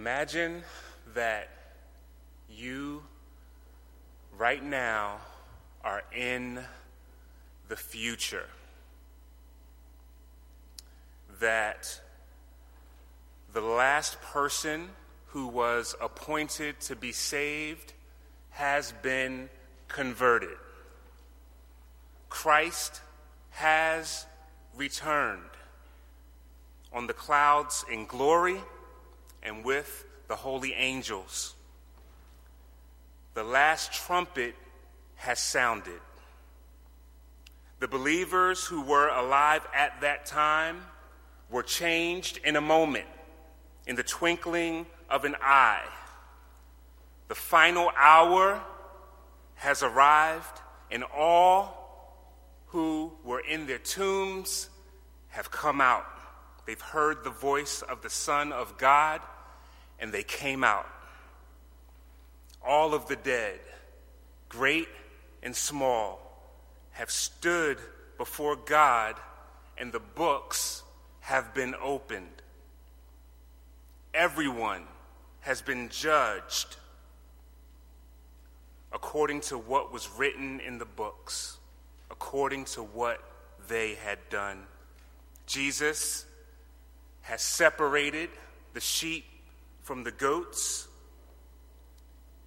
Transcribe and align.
Imagine 0.00 0.62
that 1.14 1.48
you, 2.48 3.02
right 4.38 4.62
now, 4.62 5.16
are 5.82 6.04
in 6.16 6.60
the 7.66 7.74
future. 7.74 8.46
That 11.40 12.00
the 13.52 13.60
last 13.60 14.22
person 14.22 14.90
who 15.30 15.48
was 15.48 15.96
appointed 16.00 16.78
to 16.82 16.94
be 16.94 17.10
saved 17.10 17.92
has 18.50 18.92
been 19.02 19.48
converted. 19.88 20.58
Christ 22.28 23.00
has 23.50 24.26
returned 24.76 25.42
on 26.92 27.08
the 27.08 27.14
clouds 27.14 27.84
in 27.90 28.06
glory 28.06 28.60
and 29.42 29.64
with 29.64 30.04
the 30.28 30.36
holy 30.36 30.72
angels. 30.74 31.54
The 33.34 33.44
last 33.44 33.92
trumpet 33.92 34.54
has 35.16 35.38
sounded. 35.38 36.00
The 37.80 37.88
believers 37.88 38.64
who 38.64 38.82
were 38.82 39.08
alive 39.08 39.66
at 39.74 40.00
that 40.00 40.26
time 40.26 40.82
were 41.50 41.62
changed 41.62 42.40
in 42.44 42.56
a 42.56 42.60
moment, 42.60 43.06
in 43.86 43.96
the 43.96 44.02
twinkling 44.02 44.86
of 45.08 45.24
an 45.24 45.36
eye. 45.40 45.86
The 47.28 47.34
final 47.34 47.90
hour 47.96 48.60
has 49.54 49.82
arrived, 49.82 50.60
and 50.90 51.04
all 51.16 51.78
who 52.66 53.12
were 53.24 53.40
in 53.40 53.66
their 53.66 53.78
tombs 53.78 54.68
have 55.28 55.50
come 55.50 55.80
out. 55.80 56.06
They've 56.66 56.80
heard 56.80 57.24
the 57.24 57.30
voice 57.30 57.82
of 57.82 58.02
the 58.02 58.10
Son 58.10 58.52
of 58.52 58.76
God, 58.76 59.20
and 60.00 60.12
they 60.12 60.22
came 60.22 60.64
out. 60.64 60.86
All 62.66 62.94
of 62.94 63.06
the 63.06 63.16
dead, 63.16 63.60
great 64.48 64.88
and 65.42 65.54
small, 65.54 66.20
have 66.92 67.10
stood 67.10 67.78
before 68.16 68.56
God, 68.56 69.14
and 69.76 69.92
the 69.92 70.00
books 70.00 70.82
have 71.20 71.54
been 71.54 71.74
opened. 71.80 72.42
Everyone 74.12 74.82
has 75.40 75.62
been 75.62 75.88
judged 75.88 76.76
according 78.92 79.40
to 79.42 79.58
what 79.58 79.92
was 79.92 80.08
written 80.16 80.60
in 80.60 80.78
the 80.78 80.84
books, 80.84 81.58
according 82.10 82.64
to 82.64 82.82
what 82.82 83.22
they 83.68 83.94
had 83.94 84.18
done. 84.30 84.58
Jesus 85.46 86.24
has 87.22 87.42
separated 87.42 88.30
the 88.72 88.80
sheep 88.80 89.24
from 89.88 90.04
the 90.04 90.10
goats. 90.10 90.86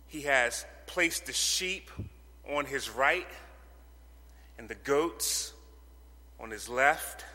He 0.05 0.21
has 0.21 0.63
placed 0.85 1.25
the 1.25 1.33
sheep 1.33 1.89
on 2.47 2.65
his 2.65 2.87
right 2.87 3.25
and 4.59 4.69
the 4.69 4.75
goats 4.75 5.51
on 6.39 6.51
his 6.51 6.69
left. 6.69 7.25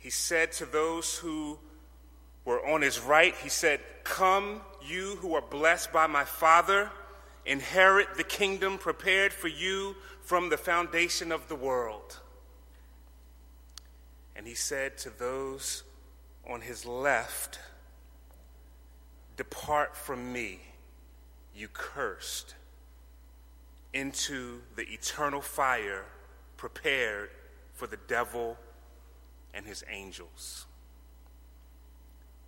He 0.00 0.10
said 0.10 0.50
to 0.54 0.66
those 0.66 1.16
who 1.16 1.56
were 2.44 2.66
on 2.66 2.82
his 2.82 2.98
right, 2.98 3.32
He 3.44 3.48
said, 3.48 3.78
Come, 4.02 4.60
you 4.84 5.18
who 5.20 5.36
are 5.36 5.40
blessed 5.40 5.92
by 5.92 6.08
my 6.08 6.24
Father, 6.24 6.90
inherit 7.44 8.16
the 8.16 8.24
kingdom 8.24 8.76
prepared 8.76 9.32
for 9.32 9.46
you 9.46 9.94
from 10.22 10.48
the 10.48 10.58
foundation 10.58 11.30
of 11.30 11.46
the 11.46 11.54
world. 11.54 12.18
And 14.34 14.48
he 14.48 14.54
said 14.54 14.98
to 14.98 15.10
those 15.10 15.84
on 16.44 16.62
his 16.62 16.84
left, 16.84 17.60
Depart 19.36 19.96
from 19.96 20.32
me, 20.32 20.60
you 21.54 21.68
cursed, 21.68 22.54
into 23.92 24.60
the 24.76 24.84
eternal 24.84 25.40
fire 25.40 26.04
prepared 26.56 27.30
for 27.72 27.86
the 27.86 27.98
devil 28.08 28.56
and 29.52 29.66
his 29.66 29.84
angels. 29.90 30.66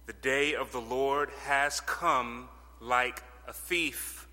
The 0.06 0.12
day 0.14 0.54
of 0.54 0.72
the 0.72 0.80
Lord 0.80 1.30
has 1.44 1.80
come 1.80 2.48
like 2.80 3.22
a 3.46 3.52
thief 3.52 4.28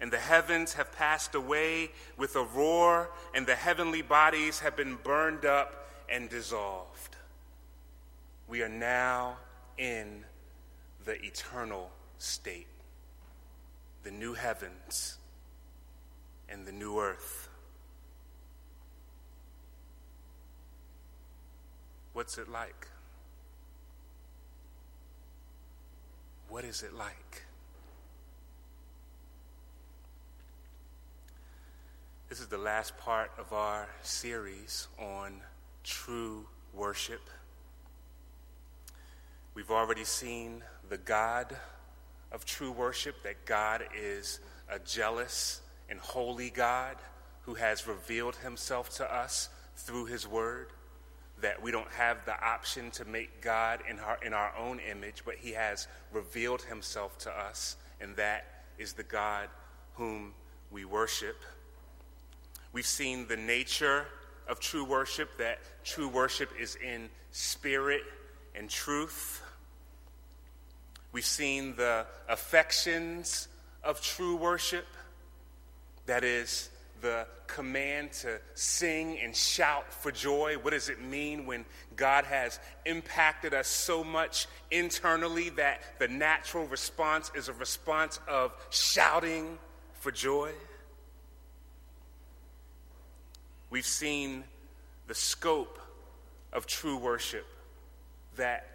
and 0.00 0.10
the 0.10 0.18
heavens 0.18 0.72
have 0.74 0.92
passed 0.92 1.34
away 1.34 1.90
with 2.16 2.34
a 2.34 2.42
roar, 2.42 3.10
and 3.34 3.46
the 3.46 3.54
heavenly 3.54 4.00
bodies 4.00 4.60
have 4.60 4.74
been 4.74 4.96
burned 4.96 5.44
up 5.44 5.88
and 6.08 6.28
dissolved. 6.30 7.16
We 8.48 8.62
are 8.62 8.68
now 8.68 9.36
in 9.76 10.24
the 11.04 11.22
eternal 11.24 11.90
state, 12.18 12.66
the 14.02 14.10
new 14.10 14.34
heavens 14.34 15.18
and 16.48 16.66
the 16.66 16.72
new 16.72 16.98
earth. 16.98 17.48
What's 22.12 22.38
it 22.38 22.48
like? 22.48 22.88
What 26.48 26.64
is 26.64 26.82
it 26.82 26.92
like? 26.92 27.44
This 32.28 32.40
is 32.40 32.46
the 32.46 32.58
last 32.58 32.96
part 32.98 33.30
of 33.38 33.52
our 33.52 33.88
series 34.02 34.88
on 34.98 35.40
true 35.82 36.46
worship. 36.72 37.22
We've 39.52 39.70
already 39.70 40.04
seen 40.04 40.62
the 40.88 40.96
God 40.96 41.56
of 42.30 42.44
true 42.44 42.70
worship, 42.70 43.22
that 43.24 43.44
God 43.46 43.82
is 44.00 44.38
a 44.70 44.78
jealous 44.78 45.60
and 45.88 45.98
holy 45.98 46.50
God 46.50 46.96
who 47.42 47.54
has 47.54 47.86
revealed 47.86 48.36
himself 48.36 48.90
to 48.96 49.12
us 49.12 49.48
through 49.76 50.06
his 50.06 50.26
word, 50.26 50.68
that 51.40 51.60
we 51.60 51.72
don't 51.72 51.90
have 51.90 52.24
the 52.26 52.44
option 52.44 52.92
to 52.92 53.04
make 53.04 53.40
God 53.40 53.80
in 53.88 53.98
our, 53.98 54.18
in 54.24 54.32
our 54.32 54.52
own 54.56 54.78
image, 54.78 55.22
but 55.24 55.34
he 55.34 55.52
has 55.52 55.88
revealed 56.12 56.62
himself 56.62 57.18
to 57.18 57.30
us, 57.30 57.76
and 58.00 58.14
that 58.16 58.44
is 58.78 58.92
the 58.92 59.02
God 59.02 59.48
whom 59.94 60.32
we 60.70 60.84
worship. 60.84 61.42
We've 62.72 62.86
seen 62.86 63.26
the 63.26 63.36
nature 63.36 64.06
of 64.46 64.60
true 64.60 64.84
worship, 64.84 65.38
that 65.38 65.58
true 65.82 66.08
worship 66.08 66.50
is 66.58 66.76
in 66.76 67.08
spirit 67.32 68.02
and 68.54 68.68
truth. 68.68 69.42
We've 71.12 71.24
seen 71.24 71.74
the 71.76 72.06
affections 72.28 73.48
of 73.82 74.00
true 74.00 74.36
worship, 74.36 74.86
that 76.06 76.24
is, 76.24 76.70
the 77.00 77.26
command 77.46 78.12
to 78.12 78.38
sing 78.54 79.18
and 79.20 79.34
shout 79.34 79.92
for 79.92 80.12
joy. 80.12 80.56
What 80.60 80.72
does 80.72 80.88
it 80.88 81.02
mean 81.02 81.46
when 81.46 81.64
God 81.96 82.24
has 82.24 82.60
impacted 82.84 83.54
us 83.54 83.66
so 83.66 84.04
much 84.04 84.46
internally 84.70 85.48
that 85.50 85.80
the 85.98 86.08
natural 86.08 86.66
response 86.66 87.30
is 87.34 87.48
a 87.48 87.52
response 87.54 88.20
of 88.28 88.52
shouting 88.70 89.58
for 89.94 90.10
joy? 90.10 90.52
We've 93.70 93.86
seen 93.86 94.44
the 95.06 95.14
scope 95.14 95.78
of 96.52 96.66
true 96.66 96.98
worship, 96.98 97.46
that 98.40 98.66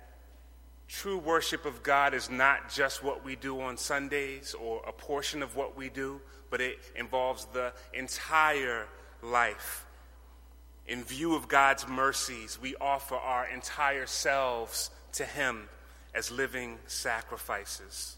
true 0.88 1.18
worship 1.18 1.66
of 1.66 1.84
God 1.84 2.14
is 2.14 2.30
not 2.30 2.72
just 2.72 3.03
what 3.03 3.26
we 3.26 3.36
do 3.36 3.59
on 3.62 3.78
Sundays 3.78 4.53
or 4.53 4.81
a 4.88 4.92
portion 4.92 5.44
of 5.44 5.56
what 5.56 5.76
we 5.76 5.90
do, 5.90 6.22
but 6.50 6.62
it 6.62 6.78
involves 6.96 7.46
the 7.53 7.74
entire 7.94 8.88
life. 9.22 9.86
In 10.88 11.04
view 11.04 11.36
of 11.36 11.48
God's 11.48 11.88
mercies, 11.88 12.59
we 12.62 12.75
offer 12.80 13.16
our 13.16 13.48
entire 13.48 14.06
selves 14.06 14.92
to 15.14 15.25
Him 15.25 15.68
as 16.14 16.31
living 16.31 16.78
sacrifices. 16.86 18.18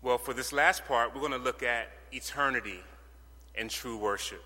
Well, 0.00 0.18
for 0.18 0.32
this 0.32 0.52
last 0.52 0.86
part, 0.86 1.14
we're 1.14 1.20
going 1.20 1.32
to 1.32 1.38
look 1.38 1.62
at 1.62 1.88
eternity 2.12 2.80
and 3.54 3.68
true 3.68 3.98
worship. 3.98 4.42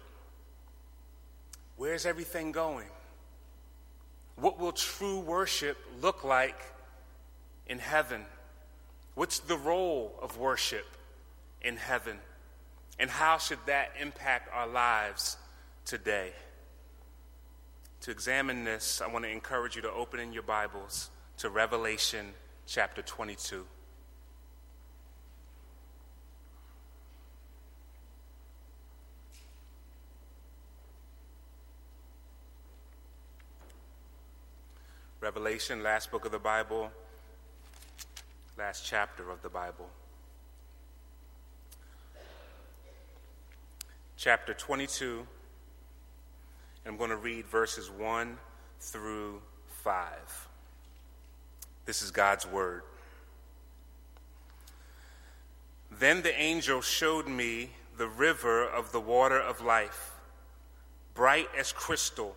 Where's 1.76 2.05
everything 2.05 2.50
going? 2.50 2.88
What 4.37 4.59
will 4.59 4.73
true 4.73 5.19
worship 5.19 5.79
look 6.00 6.25
like 6.25 6.61
in 7.67 7.79
heaven? 7.79 8.25
What's 9.15 9.38
the 9.38 9.56
role 9.56 10.15
of 10.21 10.38
worship 10.38 10.87
in 11.62 11.77
heaven? 11.77 12.19
And 12.99 13.11
how 13.11 13.38
should 13.38 13.59
that 13.67 13.93
impact 14.00 14.50
our 14.53 14.67
lives 14.67 15.38
today? 15.85 16.33
To 18.03 18.11
examine 18.11 18.65
this, 18.65 19.00
I 19.00 19.09
want 19.09 19.25
to 19.25 19.31
encourage 19.31 19.75
you 19.75 19.83
to 19.83 19.91
open 19.91 20.21
in 20.21 20.33
your 20.33 20.43
Bibles 20.43 21.11
to 21.38 21.49
Revelation 21.49 22.27
chapter 22.67 23.03
22. 23.03 23.65
Revelation, 35.37 35.83
last 35.83 36.11
book 36.11 36.25
of 36.25 36.33
the 36.33 36.38
Bible, 36.38 36.91
last 38.56 38.87
chapter 38.87 39.31
of 39.31 39.43
the 39.43 39.50
Bible. 39.50 39.87
Chapter 44.17 44.55
22, 44.55 45.19
and 45.19 45.27
I'm 46.87 46.97
going 46.97 47.11
to 47.11 47.17
read 47.17 47.44
verses 47.49 47.91
1 47.91 48.38
through 48.81 49.43
5. 49.67 50.49
This 51.85 52.00
is 52.00 52.11
God's 52.11 52.47
word. 52.47 52.81
Then 55.91 56.23
the 56.23 56.35
angel 56.35 56.81
showed 56.81 57.29
me 57.29 57.73
the 57.99 58.09
river 58.09 58.65
of 58.65 58.91
the 58.91 59.00
water 59.00 59.38
of 59.38 59.61
life, 59.61 60.15
bright 61.12 61.50
as 61.59 61.73
crystal, 61.73 62.37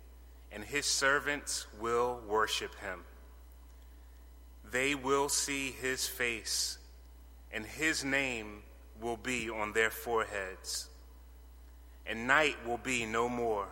and 0.51 0.63
his 0.63 0.85
servants 0.85 1.67
will 1.79 2.19
worship 2.27 2.73
him. 2.79 3.03
They 4.69 4.95
will 4.95 5.29
see 5.29 5.71
his 5.71 6.07
face, 6.07 6.77
and 7.51 7.65
his 7.65 8.03
name 8.03 8.63
will 9.01 9.17
be 9.17 9.49
on 9.49 9.73
their 9.73 9.89
foreheads. 9.89 10.87
And 12.05 12.27
night 12.27 12.55
will 12.65 12.77
be 12.77 13.05
no 13.05 13.29
more. 13.29 13.67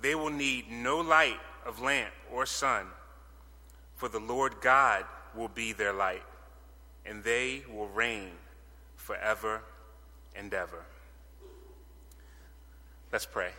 They 0.00 0.14
will 0.14 0.30
need 0.30 0.70
no 0.70 1.00
light 1.00 1.40
of 1.66 1.80
lamp 1.80 2.12
or 2.32 2.46
sun, 2.46 2.86
for 3.96 4.08
the 4.08 4.20
Lord 4.20 4.60
God 4.60 5.04
will 5.34 5.48
be 5.48 5.72
their 5.72 5.92
light 5.92 6.22
and 7.04 7.24
they 7.24 7.62
will 7.72 7.88
reign 7.88 8.30
forever 8.96 9.62
and 10.36 10.52
ever. 10.52 10.84
Let's 13.12 13.26
pray. 13.26 13.50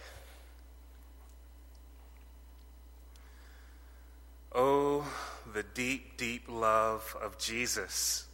Oh, 4.53 5.05
the 5.53 5.63
deep, 5.63 6.17
deep 6.17 6.43
love 6.49 7.15
of 7.21 7.37
Jesus, 7.37 8.25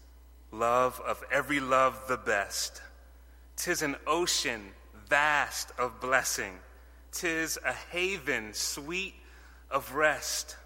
love 0.51 0.99
of 1.05 1.23
every 1.31 1.59
love 1.59 2.01
the 2.07 2.17
best. 2.17 2.81
Tis 3.55 3.83
an 3.83 3.95
ocean 4.07 4.61
vast 5.07 5.71
of 5.77 5.99
blessing, 6.01 6.53
tis 7.11 7.59
a 7.63 7.73
haven 7.91 8.53
sweet 8.53 9.13
of 9.69 9.93
rest. 9.93 10.57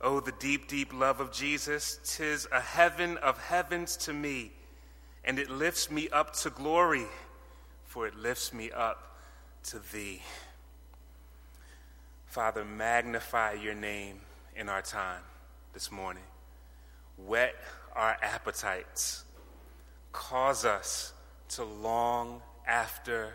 Oh, 0.00 0.20
the 0.20 0.32
deep, 0.32 0.68
deep 0.68 0.92
love 0.94 1.20
of 1.20 1.30
Jesus, 1.30 1.98
tis 2.04 2.48
a 2.50 2.60
heaven 2.60 3.18
of 3.18 3.38
heavens 3.38 3.96
to 3.98 4.12
me, 4.12 4.52
and 5.24 5.38
it 5.38 5.50
lifts 5.50 5.90
me 5.90 6.08
up 6.08 6.34
to 6.36 6.50
glory, 6.50 7.06
for 7.84 8.06
it 8.06 8.16
lifts 8.16 8.54
me 8.54 8.70
up 8.70 9.18
to 9.64 9.78
thee. 9.92 10.22
Father, 12.34 12.64
magnify 12.64 13.52
your 13.52 13.76
name 13.76 14.18
in 14.56 14.68
our 14.68 14.82
time 14.82 15.22
this 15.72 15.92
morning. 15.92 16.24
Whet 17.16 17.54
our 17.94 18.16
appetites. 18.20 19.22
Cause 20.10 20.64
us 20.64 21.12
to 21.50 21.62
long 21.62 22.42
after 22.66 23.34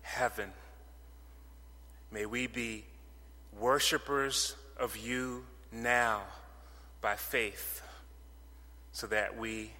heaven. 0.00 0.50
May 2.10 2.24
we 2.24 2.46
be 2.46 2.84
worshipers 3.60 4.56
of 4.78 4.96
you 4.96 5.44
now 5.70 6.22
by 7.02 7.16
faith 7.16 7.82
so 8.92 9.06
that 9.08 9.36
we 9.36 9.72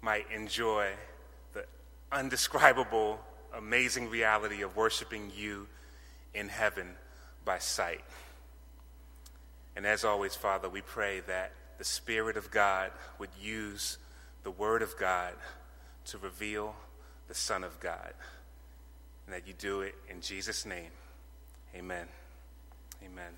might 0.00 0.30
enjoy 0.30 0.90
the 1.52 1.64
undescribable, 2.12 3.18
amazing 3.56 4.08
reality 4.08 4.62
of 4.62 4.76
worshiping 4.76 5.32
you 5.36 5.66
in 6.32 6.48
heaven 6.48 6.94
by 7.44 7.58
sight. 7.58 8.02
And 9.76 9.86
as 9.86 10.04
always, 10.04 10.34
Father, 10.34 10.68
we 10.68 10.80
pray 10.80 11.20
that 11.26 11.52
the 11.78 11.84
Spirit 11.84 12.36
of 12.36 12.50
God 12.50 12.90
would 13.18 13.30
use 13.40 13.98
the 14.44 14.50
Word 14.50 14.82
of 14.82 14.96
God 14.96 15.34
to 16.06 16.18
reveal 16.18 16.74
the 17.28 17.34
Son 17.34 17.64
of 17.64 17.80
God. 17.80 18.12
And 19.26 19.34
that 19.34 19.46
you 19.46 19.54
do 19.58 19.80
it 19.80 19.94
in 20.08 20.20
Jesus' 20.20 20.64
name. 20.66 20.90
Amen. 21.74 22.06
Amen. 23.04 23.32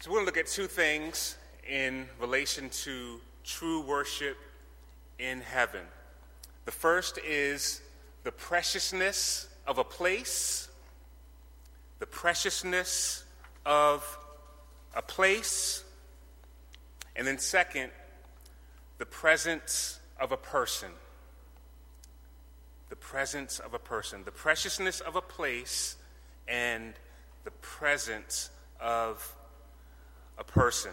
So, 0.00 0.10
we're 0.10 0.18
going 0.18 0.26
to 0.26 0.26
look 0.26 0.36
at 0.36 0.46
two 0.46 0.68
things 0.68 1.36
in 1.68 2.06
relation 2.20 2.68
to 2.70 3.20
true 3.42 3.80
worship 3.82 4.36
in 5.18 5.40
heaven. 5.40 5.82
The 6.66 6.70
first 6.70 7.18
is 7.26 7.80
the 8.22 8.30
preciousness 8.30 9.47
of 9.68 9.78
a 9.78 9.84
place, 9.84 10.68
the 11.98 12.06
preciousness 12.06 13.24
of 13.66 14.18
a 14.96 15.02
place, 15.02 15.84
and 17.14 17.26
then, 17.26 17.38
second, 17.38 17.90
the 18.96 19.06
presence 19.06 20.00
of 20.18 20.32
a 20.32 20.36
person. 20.36 20.88
The 22.88 22.96
presence 22.96 23.58
of 23.58 23.74
a 23.74 23.78
person, 23.78 24.24
the 24.24 24.32
preciousness 24.32 25.00
of 25.00 25.14
a 25.14 25.20
place, 25.20 25.96
and 26.48 26.94
the 27.44 27.50
presence 27.50 28.50
of 28.80 29.36
a 30.38 30.44
person. 30.44 30.92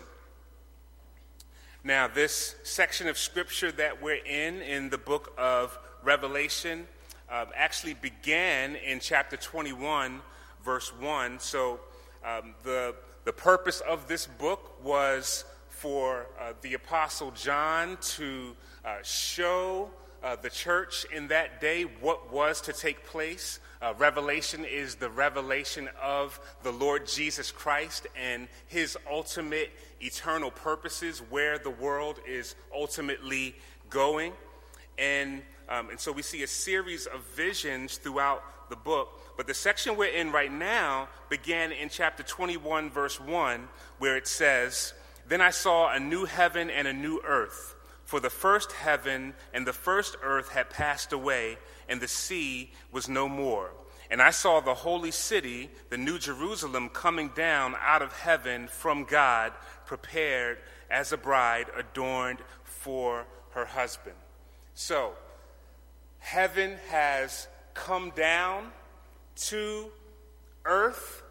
Now, 1.84 2.08
this 2.08 2.56
section 2.64 3.08
of 3.08 3.18
scripture 3.18 3.72
that 3.72 4.02
we're 4.02 4.26
in, 4.26 4.62
in 4.62 4.90
the 4.90 4.98
book 4.98 5.34
of 5.38 5.78
Revelation, 6.04 6.88
uh, 7.30 7.46
actually 7.56 7.96
began 7.96 8.76
in 8.76 9.00
chapter 9.00 9.38
21, 9.38 10.22
verse 10.64 10.92
1. 11.00 11.40
So, 11.40 11.80
um, 12.24 12.56
the, 12.64 12.96
the 13.24 13.34
purpose 13.34 13.82
of 13.82 14.08
this 14.08 14.26
book 14.26 14.84
was 14.84 15.46
for 15.70 16.28
uh, 16.40 16.54
the 16.62 16.74
Apostle 16.74 17.32
John 17.32 17.98
to 18.02 18.56
uh, 18.84 18.98
show 19.04 19.90
uh, 20.24 20.36
the 20.36 20.50
church 20.50 21.06
in 21.14 21.28
that 21.28 21.62
day 21.62 21.84
what 21.84 22.34
was 22.34 22.62
to 22.62 22.74
take 22.74 23.06
place. 23.06 23.60
Uh, 23.82 23.94
revelation 23.98 24.66
is 24.66 24.96
the 24.96 25.10
revelation 25.10 25.88
of 26.02 26.40
the 26.64 26.72
Lord 26.72 27.06
Jesus 27.06 27.52
Christ 27.52 28.08
and 28.20 28.48
his 28.66 28.98
ultimate 29.12 29.72
eternal 30.02 30.50
purposes, 30.50 31.20
where 31.30 31.60
the 31.60 31.70
world 31.70 32.20
is 32.28 32.56
ultimately 32.74 33.56
going. 33.90 34.34
And, 34.98 35.44
um, 35.70 35.90
and 35.90 36.00
so 36.00 36.12
we 36.12 36.22
see 36.22 36.44
a 36.44 36.48
series 36.48 37.06
of 37.08 37.24
visions 37.36 37.98
throughout 37.98 38.70
the 38.70 38.76
book. 38.76 39.10
But 39.38 39.48
the 39.48 39.54
section 39.54 39.98
we're 39.98 40.10
in 40.10 40.32
right 40.32 40.52
now 40.52 41.10
began 41.30 41.72
in 41.72 41.90
chapter 41.90 42.24
21, 42.24 42.90
verse 42.90 43.20
1, 43.20 43.68
where 44.00 44.16
it 44.18 44.28
says, 44.28 44.94
Then 45.28 45.42
I 45.42 45.50
saw 45.50 45.92
a 45.92 46.00
new 46.00 46.26
heaven 46.26 46.70
and 46.70 46.88
a 46.88 46.94
new 46.94 47.22
earth. 47.26 47.76
For 48.06 48.20
the 48.20 48.30
first 48.30 48.72
heaven 48.72 49.34
and 49.54 49.66
the 49.66 49.74
first 49.74 50.16
earth 50.22 50.50
had 50.50 50.70
passed 50.70 51.12
away, 51.12 51.58
and 51.90 52.00
the 52.00 52.08
sea 52.08 52.72
was 52.92 53.10
no 53.10 53.28
more. 53.28 53.72
And 54.12 54.22
I 54.22 54.30
saw 54.30 54.60
the 54.60 54.76
holy 54.76 55.10
city, 55.10 55.70
the 55.90 55.98
new 55.98 56.20
Jerusalem, 56.20 56.90
coming 56.90 57.30
down 57.30 57.76
out 57.82 58.04
of 58.04 58.14
heaven 58.14 58.68
from 58.68 59.04
God, 59.06 59.52
prepared 59.88 60.60
as 60.92 61.12
a 61.12 61.18
bride 61.18 61.66
adorned 61.76 62.40
for 62.64 63.26
her 63.52 63.66
husband. 63.66 64.16
So, 64.76 65.14
heaven 66.26 66.76
has 66.90 67.48
come 67.76 68.12
down 68.16 68.66
to 69.36 69.86
earth, 70.66 71.22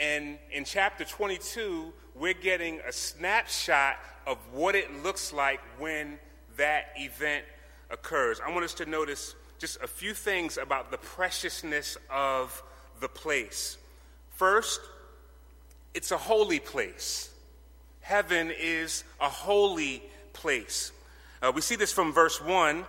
and 0.00 0.36
in 0.50 0.64
chapter 0.64 1.04
22, 1.04 1.92
we're 2.16 2.34
getting 2.34 2.80
a 2.80 2.92
snapshot 2.92 3.98
of 4.26 4.38
what 4.52 4.74
it 4.74 5.02
looks 5.04 5.32
like 5.32 5.60
when 5.78 6.18
that 6.56 6.86
event 6.96 7.44
occurs. 7.88 8.40
I 8.44 8.50
want 8.50 8.64
us 8.64 8.74
to 8.74 8.86
notice 8.86 9.36
just 9.60 9.80
a 9.80 9.86
few 9.86 10.12
things 10.12 10.58
about 10.58 10.90
the 10.90 10.98
preciousness 10.98 11.96
of 12.10 12.64
the 12.98 13.08
place. 13.08 13.78
First, 14.34 14.80
it's 15.94 16.10
a 16.10 16.18
holy 16.18 16.58
place. 16.58 17.30
Heaven 18.00 18.52
is 18.58 19.04
a 19.20 19.28
holy 19.28 20.02
place. 20.32 20.90
Uh, 21.40 21.52
we 21.54 21.60
see 21.60 21.76
this 21.76 21.92
from 21.92 22.12
verse 22.12 22.40
1. 22.40 22.84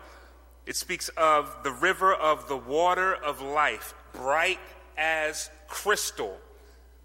It 0.66 0.76
speaks 0.76 1.10
of 1.10 1.56
the 1.64 1.72
river 1.72 2.14
of 2.14 2.48
the 2.48 2.58
water 2.58 3.14
of 3.14 3.42
life, 3.42 3.94
bright 4.14 4.60
as 4.98 5.50
crystal. 5.68 6.38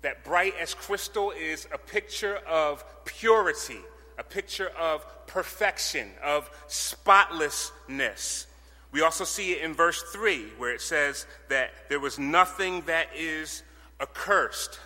That 0.03 0.25
bright 0.25 0.55
as 0.61 0.75
crystal 0.75 1.33
is 1.33 1.67
a 1.73 1.79
picture 1.79 2.37
of 2.47 2.85
purity, 3.05 3.81
a 4.17 4.23
picture 4.23 4.71
of 4.79 5.05
perfection, 5.27 6.11
of 6.23 6.49
spotlessness. 6.69 8.47
We 8.93 9.03
also 9.03 9.25
see 9.25 9.53
it 9.53 9.63
in 9.63 9.75
verse 9.75 10.03
3, 10.13 10.45
where 10.57 10.73
it 10.73 10.81
says 10.81 11.27
that 11.49 11.71
there 11.89 12.01
was 12.01 12.19
nothing 12.19 12.83
that 12.83 13.09
is 13.15 13.63
accursed. 14.01 14.79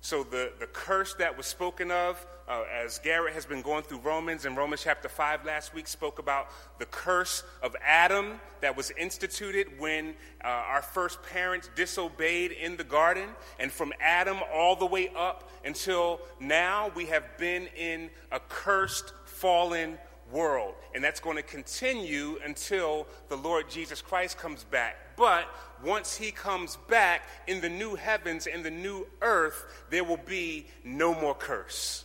So 0.00 0.22
the, 0.22 0.52
the 0.60 0.66
curse 0.66 1.14
that 1.14 1.36
was 1.36 1.46
spoken 1.46 1.90
of, 1.90 2.24
uh, 2.48 2.64
as 2.82 2.98
Garrett 2.98 3.34
has 3.34 3.44
been 3.44 3.60
going 3.60 3.82
through 3.82 3.98
Romans, 3.98 4.46
and 4.46 4.56
Romans 4.56 4.82
chapter 4.82 5.08
5 5.08 5.44
last 5.44 5.74
week 5.74 5.86
spoke 5.86 6.18
about 6.18 6.48
the 6.78 6.86
curse 6.86 7.44
of 7.62 7.76
Adam 7.84 8.40
that 8.62 8.74
was 8.76 8.90
instituted 8.92 9.78
when 9.78 10.14
uh, 10.42 10.48
our 10.48 10.82
first 10.82 11.22
parents 11.22 11.68
disobeyed 11.76 12.52
in 12.52 12.76
the 12.76 12.84
garden. 12.84 13.28
And 13.58 13.70
from 13.70 13.92
Adam 14.00 14.38
all 14.52 14.76
the 14.76 14.86
way 14.86 15.10
up 15.14 15.50
until 15.64 16.20
now, 16.40 16.90
we 16.94 17.06
have 17.06 17.36
been 17.36 17.68
in 17.76 18.08
a 18.32 18.40
cursed, 18.40 19.12
fallen 19.26 19.98
world. 20.32 20.74
And 20.94 21.04
that's 21.04 21.20
going 21.20 21.36
to 21.36 21.42
continue 21.42 22.38
until 22.44 23.06
the 23.28 23.36
Lord 23.36 23.68
Jesus 23.68 24.00
Christ 24.00 24.38
comes 24.38 24.64
back. 24.64 24.96
But 25.16 25.46
once 25.84 26.16
he 26.16 26.30
comes 26.30 26.78
back 26.88 27.22
in 27.46 27.60
the 27.60 27.68
new 27.68 27.94
heavens 27.94 28.46
and 28.46 28.64
the 28.64 28.70
new 28.70 29.06
earth, 29.20 29.64
there 29.90 30.04
will 30.04 30.20
be 30.24 30.66
no 30.82 31.14
more 31.14 31.34
curse. 31.34 32.04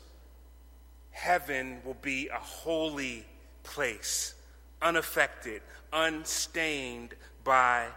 Heaven 1.14 1.80
will 1.86 1.98
be 2.02 2.28
a 2.28 2.40
holy 2.40 3.26
place, 3.64 4.34
unaffected, 4.82 5.62
unstained 5.94 7.14
by 7.44 7.88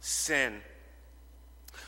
sin. 0.00 0.60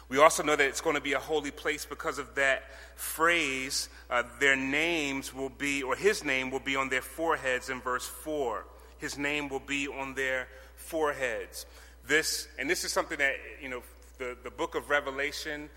We 0.08 0.18
also 0.18 0.42
know 0.42 0.56
that 0.56 0.66
it's 0.66 0.80
going 0.80 0.96
to 0.96 1.02
be 1.02 1.12
a 1.12 1.18
holy 1.18 1.50
place 1.50 1.84
because 1.84 2.18
of 2.18 2.34
that 2.36 2.62
phrase, 2.96 3.88
uh, 4.10 4.22
their 4.38 4.56
names 4.56 5.34
will 5.34 5.50
be, 5.50 5.82
or 5.82 5.96
his 5.96 6.24
name 6.24 6.50
will 6.50 6.60
be 6.60 6.76
on 6.76 6.88
their 6.88 7.02
foreheads 7.02 7.68
in 7.68 7.80
verse 7.80 8.06
4. 8.06 8.64
His 8.98 9.18
name 9.18 9.48
will 9.48 9.60
be 9.60 9.88
on 9.88 10.14
their 10.14 10.48
foreheads. 10.76 11.66
This, 12.06 12.48
and 12.58 12.68
this 12.68 12.84
is 12.84 12.92
something 12.92 13.18
that, 13.18 13.34
you 13.62 13.68
know, 13.68 13.82
the, 14.18 14.36
the 14.42 14.50
book 14.50 14.74
of 14.74 14.90
Revelation 14.90 15.70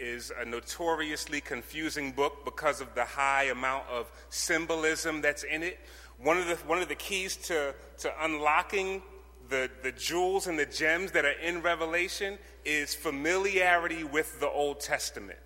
is 0.00 0.32
a 0.40 0.44
notoriously 0.44 1.40
confusing 1.40 2.12
book 2.12 2.44
because 2.44 2.80
of 2.80 2.94
the 2.94 3.04
high 3.04 3.44
amount 3.44 3.84
of 3.88 4.10
symbolism 4.30 5.20
that's 5.20 5.42
in 5.42 5.62
it. 5.62 5.78
One 6.18 6.38
of 6.38 6.46
the, 6.46 6.56
one 6.66 6.80
of 6.80 6.88
the 6.88 6.94
keys 6.94 7.36
to, 7.48 7.74
to 7.98 8.12
unlocking 8.24 9.02
the, 9.50 9.70
the 9.82 9.92
jewels 9.92 10.46
and 10.46 10.58
the 10.58 10.66
gems 10.66 11.12
that 11.12 11.24
are 11.24 11.38
in 11.42 11.60
Revelation 11.60 12.38
is 12.64 12.94
familiarity 12.94 14.04
with 14.04 14.40
the 14.40 14.48
Old 14.48 14.80
Testament. 14.80 15.38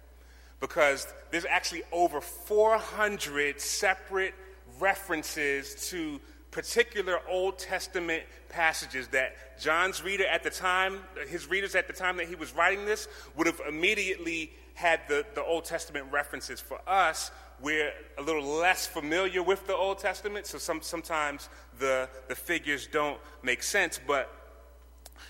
Because 0.61 1.07
there's 1.31 1.47
actually 1.47 1.83
over 1.91 2.21
400 2.21 3.61
separate 3.61 4.35
references 4.79 5.89
to 5.91 6.21
particular 6.55 7.19
Old 7.29 7.59
Testament 7.59 8.23
passages 8.49 9.09
that 9.09 9.61
John's 9.61 10.05
reader 10.05 10.25
at 10.25 10.45
the 10.45 10.51
time, 10.51 11.01
his 11.29 11.51
readers 11.51 11.75
at 11.75 11.89
the 11.89 11.93
time 11.93 12.17
that 12.19 12.29
he 12.29 12.37
was 12.37 12.55
writing 12.55 12.87
this, 12.87 13.09
would 13.37 13.49
have 13.49 13.61
immediately 13.69 14.53
had 14.75 15.01
the, 15.09 15.27
the 15.35 15.43
Old 15.43 15.65
Testament 15.65 16.07
references. 16.13 16.61
For 16.61 16.79
us, 16.87 17.33
we're 17.61 17.91
a 18.19 18.23
little 18.23 18.45
less 18.45 18.87
familiar 18.87 19.43
with 19.43 19.67
the 19.67 19.75
Old 19.75 19.99
Testament, 19.99 20.47
so 20.47 20.59
some, 20.59 20.81
sometimes 20.81 21.49
the, 21.81 22.09
the 22.29 22.37
figures 22.37 22.87
don't 22.87 23.19
make 23.43 23.65
sense. 23.65 23.99
But 24.07 24.33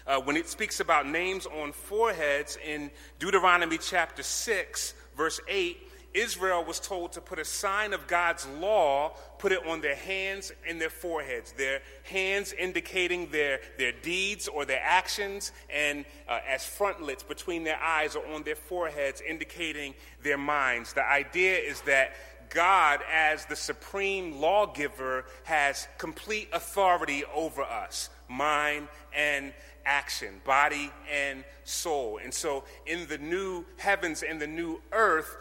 uh, 0.06 0.20
when 0.20 0.36
it 0.36 0.46
speaks 0.46 0.80
about 0.80 1.08
names 1.08 1.46
on 1.46 1.72
foreheads 1.72 2.58
in 2.62 2.90
Deuteronomy 3.18 3.78
chapter 3.78 4.22
6, 4.22 4.92
verse 5.16 5.40
8, 5.48 5.78
Israel 6.14 6.64
was 6.64 6.78
told 6.78 7.12
to 7.12 7.20
put 7.20 7.40
a 7.40 7.44
sign 7.44 7.92
of 7.92 8.06
God's 8.06 8.46
law, 8.60 9.10
put 9.38 9.50
it 9.50 9.66
on 9.66 9.80
their 9.80 9.96
hands 9.96 10.52
and 10.66 10.80
their 10.80 10.90
foreheads. 10.90 11.52
Their 11.52 11.80
hands 12.04 12.52
indicating 12.52 13.28
their, 13.30 13.60
their 13.78 13.90
deeds 13.90 14.46
or 14.46 14.64
their 14.64 14.80
actions, 14.82 15.50
and 15.68 16.04
uh, 16.28 16.38
as 16.48 16.64
frontlets 16.64 17.24
between 17.24 17.64
their 17.64 17.80
eyes 17.82 18.14
or 18.14 18.24
on 18.28 18.44
their 18.44 18.54
foreheads, 18.54 19.20
indicating 19.28 19.94
their 20.22 20.38
minds. 20.38 20.92
The 20.92 21.04
idea 21.04 21.58
is 21.58 21.80
that 21.82 22.14
God, 22.50 23.00
as 23.12 23.44
the 23.46 23.56
supreme 23.56 24.40
lawgiver, 24.40 25.24
has 25.42 25.88
complete 25.98 26.48
authority 26.52 27.24
over 27.34 27.62
us, 27.62 28.10
mind 28.28 28.86
and 29.12 29.52
action, 29.84 30.40
body 30.44 30.90
and 31.12 31.44
soul. 31.64 32.20
And 32.22 32.32
so, 32.32 32.64
in 32.86 33.06
the 33.08 33.18
new 33.18 33.64
heavens 33.76 34.22
and 34.22 34.40
the 34.40 34.46
new 34.46 34.80
earth, 34.92 35.36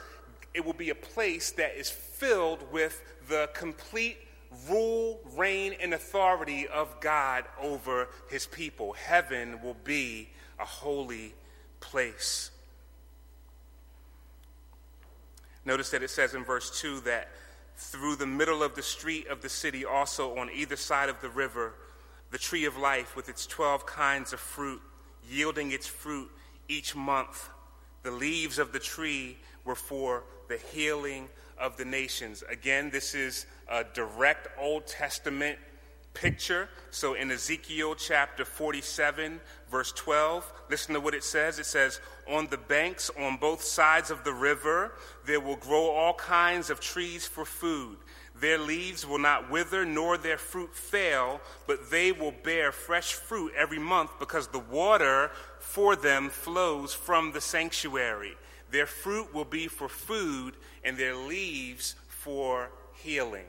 it 0.53 0.65
will 0.65 0.73
be 0.73 0.89
a 0.89 0.95
place 0.95 1.51
that 1.51 1.75
is 1.75 1.89
filled 1.89 2.71
with 2.71 3.01
the 3.27 3.49
complete 3.53 4.17
rule, 4.69 5.19
reign, 5.35 5.73
and 5.81 5.93
authority 5.93 6.67
of 6.67 6.99
God 6.99 7.45
over 7.61 8.07
his 8.29 8.45
people. 8.45 8.93
Heaven 8.93 9.61
will 9.63 9.77
be 9.83 10.29
a 10.59 10.65
holy 10.65 11.33
place. 11.79 12.51
Notice 15.65 15.89
that 15.91 16.03
it 16.03 16.09
says 16.09 16.33
in 16.33 16.43
verse 16.43 16.79
2 16.81 17.01
that 17.01 17.29
through 17.75 18.15
the 18.15 18.27
middle 18.27 18.61
of 18.61 18.75
the 18.75 18.83
street 18.83 19.27
of 19.27 19.41
the 19.41 19.49
city, 19.49 19.85
also 19.85 20.37
on 20.37 20.49
either 20.53 20.75
side 20.75 21.09
of 21.09 21.19
the 21.21 21.29
river, 21.29 21.73
the 22.31 22.37
tree 22.37 22.65
of 22.65 22.77
life 22.77 23.15
with 23.15 23.29
its 23.29 23.47
12 23.47 23.85
kinds 23.85 24.33
of 24.33 24.39
fruit, 24.39 24.81
yielding 25.29 25.71
its 25.71 25.87
fruit 25.87 26.29
each 26.67 26.95
month. 26.95 27.49
The 28.03 28.11
leaves 28.11 28.59
of 28.59 28.73
the 28.73 28.79
tree 28.79 29.37
were 29.65 29.75
for 29.75 30.23
the 30.47 30.57
healing 30.57 31.27
of 31.57 31.77
the 31.77 31.85
nations. 31.85 32.43
Again, 32.49 32.89
this 32.89 33.15
is 33.15 33.45
a 33.69 33.83
direct 33.83 34.47
Old 34.59 34.87
Testament 34.87 35.57
picture. 36.13 36.69
So 36.91 37.13
in 37.15 37.31
Ezekiel 37.31 37.95
chapter 37.95 38.45
47, 38.45 39.39
verse 39.69 39.91
12, 39.93 40.51
listen 40.69 40.93
to 40.93 40.99
what 40.99 41.13
it 41.13 41.23
says. 41.23 41.59
It 41.59 41.65
says, 41.65 41.99
On 42.27 42.47
the 42.47 42.57
banks 42.57 43.09
on 43.19 43.37
both 43.37 43.63
sides 43.63 44.11
of 44.11 44.23
the 44.23 44.33
river, 44.33 44.93
there 45.25 45.39
will 45.39 45.55
grow 45.55 45.89
all 45.89 46.13
kinds 46.13 46.69
of 46.69 46.79
trees 46.79 47.25
for 47.25 47.45
food. 47.45 47.97
Their 48.39 48.57
leaves 48.57 49.05
will 49.05 49.19
not 49.19 49.51
wither, 49.51 49.85
nor 49.85 50.17
their 50.17 50.37
fruit 50.37 50.75
fail, 50.75 51.39
but 51.67 51.91
they 51.91 52.11
will 52.11 52.33
bear 52.43 52.71
fresh 52.71 53.13
fruit 53.13 53.53
every 53.55 53.79
month 53.79 54.11
because 54.19 54.47
the 54.47 54.59
water 54.59 55.31
for 55.59 55.95
them 55.95 56.29
flows 56.29 56.93
from 56.93 57.31
the 57.31 57.41
sanctuary. 57.41 58.35
Their 58.73 58.87
fruit 58.87 59.31
will 59.35 59.45
be 59.45 59.67
for 59.67 59.87
food, 59.87 60.55
and 60.83 60.97
their 60.97 61.15
leaves 61.15 61.93
for 62.07 62.71
healing. 62.95 63.45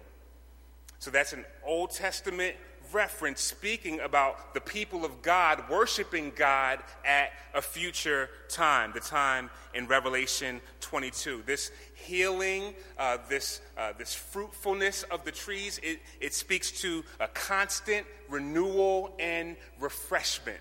So 0.99 1.11
that's 1.11 1.33
an 1.33 1.47
Old 1.65 1.93
Testament 1.93 2.57
reference 2.93 3.41
speaking 3.41 4.01
about 4.01 4.53
the 4.53 4.61
people 4.61 5.03
of 5.03 5.23
God 5.23 5.65
worshiping 5.71 6.31
God 6.37 6.79
at 7.07 7.33
a 7.55 7.63
future 7.63 8.29
time, 8.51 8.93
the 8.93 9.01
time 9.01 9.49
in 9.73 9.87
Revelation 9.87 10.61
22. 10.83 11.45
This 11.47 11.71
healing, 11.95 12.75
uh, 12.99 13.17
this, 13.27 13.63
uh, 13.79 13.95
this 13.97 14.15
fruitfulness 14.15 15.05
of 15.05 15.25
the 15.25 15.33
trees, 15.33 15.81
it, 15.83 16.01
it 16.21 16.35
speaks 16.35 16.71
to 16.83 17.03
a 17.19 17.29
constant 17.29 18.07
renewal 18.29 19.15
and 19.19 19.57
refreshment. 19.81 20.61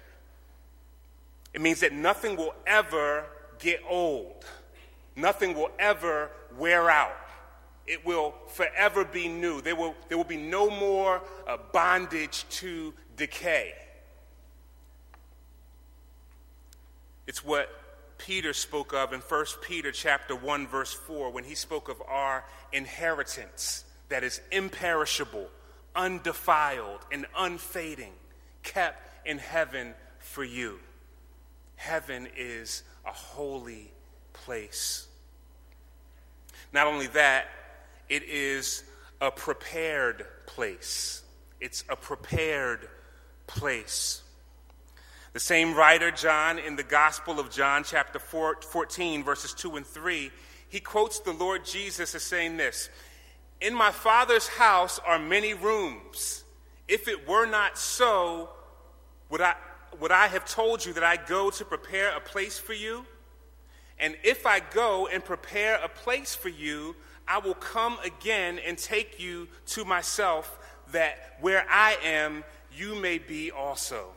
It 1.53 1.60
means 1.60 1.82
that 1.82 1.91
nothing 1.91 2.38
will 2.38 2.55
ever 2.65 3.25
get 3.60 3.81
old. 3.88 4.45
Nothing 5.15 5.55
will 5.55 5.72
ever 5.79 6.29
wear 6.57 6.89
out. 6.89 7.15
It 7.86 8.05
will 8.05 8.33
forever 8.48 9.03
be 9.03 9.27
new. 9.27 9.62
There 9.62 9.75
will, 9.75 9.95
there 10.07 10.17
will 10.17 10.24
be 10.24 10.38
no 10.38 10.69
more 10.69 11.22
uh, 11.48 11.57
bondage 11.72 12.45
to 12.50 12.93
decay. 13.17 13.74
It's 17.27 17.43
what 17.43 17.69
Peter 18.17 18.53
spoke 18.53 18.93
of 18.93 19.12
in 19.12 19.19
1 19.19 19.45
Peter 19.62 19.91
chapter 19.91 20.36
1 20.36 20.67
verse 20.67 20.93
4 20.93 21.31
when 21.31 21.43
he 21.43 21.55
spoke 21.55 21.89
of 21.89 22.01
our 22.07 22.45
inheritance 22.72 23.83
that 24.10 24.24
is 24.24 24.41
imperishable, 24.51 25.48
undefiled, 25.95 27.00
and 27.12 27.25
unfading, 27.38 28.13
kept 28.62 29.27
in 29.27 29.38
heaven 29.38 29.93
for 30.19 30.43
you. 30.43 30.79
Heaven 31.75 32.27
is 32.38 32.83
a 33.05 33.12
holy 33.12 33.91
place. 34.33 35.07
Not 36.72 36.88
only 36.88 37.07
that, 37.07 37.45
it 38.10 38.24
is 38.24 38.83
a 39.22 39.31
prepared 39.31 40.25
place. 40.45 41.24
It's 41.62 41.83
a 41.89 41.95
prepared 41.95 42.89
place. 43.48 44.24
The 45.33 45.39
same 45.39 45.74
writer, 45.74 46.12
John, 46.12 46.60
in 46.60 46.75
the 46.75 46.83
Gospel 46.83 47.39
of 47.39 47.50
John, 47.50 47.83
chapter 47.83 48.19
14, 48.19 49.24
verses 49.24 49.53
2 49.53 49.77
and 49.77 49.86
3, 49.86 50.31
he 50.69 50.79
quotes 50.79 51.19
the 51.19 51.31
Lord 51.33 51.65
Jesus 51.65 52.13
as 52.15 52.24
saying 52.24 52.57
this 52.57 52.89
In 53.62 53.74
my 53.74 53.91
Father's 53.91 54.48
house 54.48 55.00
are 55.05 55.19
many 55.19 55.53
rooms. 55.53 56.43
If 56.88 57.07
it 57.07 57.27
were 57.27 57.45
not 57.45 57.77
so, 57.77 58.50
would 59.29 59.41
I, 59.41 59.55
would 60.00 60.12
I 60.12 60.27
have 60.27 60.45
told 60.45 60.85
you 60.85 60.93
that 60.93 61.03
I 61.03 61.17
go 61.17 61.50
to 61.51 61.65
prepare 61.65 62.15
a 62.15 62.19
place 62.19 62.57
for 62.59 62.73
you? 62.73 63.05
And 64.00 64.15
if 64.23 64.45
I 64.45 64.59
go 64.59 65.07
and 65.07 65.23
prepare 65.23 65.75
a 65.75 65.89
place 65.89 66.35
for 66.35 66.50
you, 66.50 66.95
I 67.27 67.39
will 67.39 67.53
come 67.53 67.97
again 68.03 68.59
and 68.65 68.77
take 68.77 69.19
you 69.19 69.47
to 69.67 69.85
myself, 69.85 70.59
that 70.91 71.38
where 71.39 71.65
I 71.69 71.97
am, 72.03 72.43
you 72.75 72.95
may 72.95 73.17
be 73.17 73.51
also. 73.51 74.07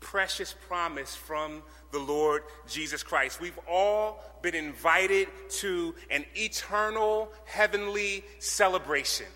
Precious 0.00 0.54
promise 0.68 1.14
from 1.14 1.62
the 1.90 1.98
Lord 1.98 2.42
Jesus 2.68 3.02
Christ. 3.02 3.40
We've 3.40 3.58
all 3.68 4.22
been 4.42 4.54
invited 4.54 5.28
to 5.58 5.94
an 6.10 6.24
eternal 6.34 7.30
heavenly 7.44 8.24
celebration. 8.38 9.26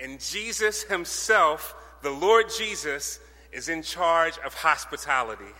And 0.00 0.20
Jesus 0.20 0.84
Himself, 0.84 1.74
the 2.02 2.10
Lord 2.10 2.46
Jesus, 2.56 3.18
is 3.52 3.68
in 3.68 3.82
charge 3.82 4.38
of 4.44 4.54
hospitality. 4.54 5.54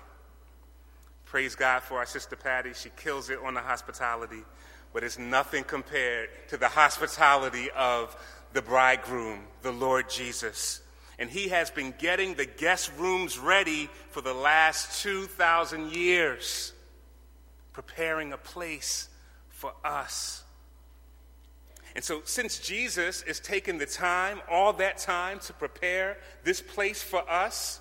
Praise 1.24 1.54
God 1.54 1.82
for 1.82 1.98
our 1.98 2.06
sister 2.06 2.36
Patty. 2.36 2.72
She 2.74 2.90
kills 2.96 3.30
it 3.30 3.38
on 3.44 3.54
the 3.54 3.60
hospitality, 3.60 4.44
but 4.92 5.04
it's 5.04 5.18
nothing 5.18 5.64
compared 5.64 6.30
to 6.48 6.56
the 6.56 6.68
hospitality 6.68 7.68
of 7.76 8.16
the 8.52 8.62
bridegroom, 8.62 9.40
the 9.62 9.72
Lord 9.72 10.08
Jesus. 10.08 10.80
And 11.18 11.28
he 11.28 11.48
has 11.48 11.70
been 11.70 11.92
getting 11.98 12.34
the 12.34 12.46
guest 12.46 12.90
rooms 12.96 13.38
ready 13.38 13.90
for 14.10 14.20
the 14.20 14.32
last 14.32 15.02
2,000 15.02 15.92
years, 15.92 16.72
preparing 17.72 18.32
a 18.32 18.38
place 18.38 19.08
for 19.48 19.72
us. 19.84 20.44
And 21.98 22.04
so, 22.04 22.22
since 22.22 22.60
Jesus 22.60 23.22
is 23.22 23.40
taking 23.40 23.78
the 23.78 23.84
time, 23.84 24.40
all 24.48 24.72
that 24.74 24.98
time, 24.98 25.40
to 25.40 25.52
prepare 25.52 26.16
this 26.44 26.60
place 26.62 27.02
for 27.02 27.28
us, 27.28 27.80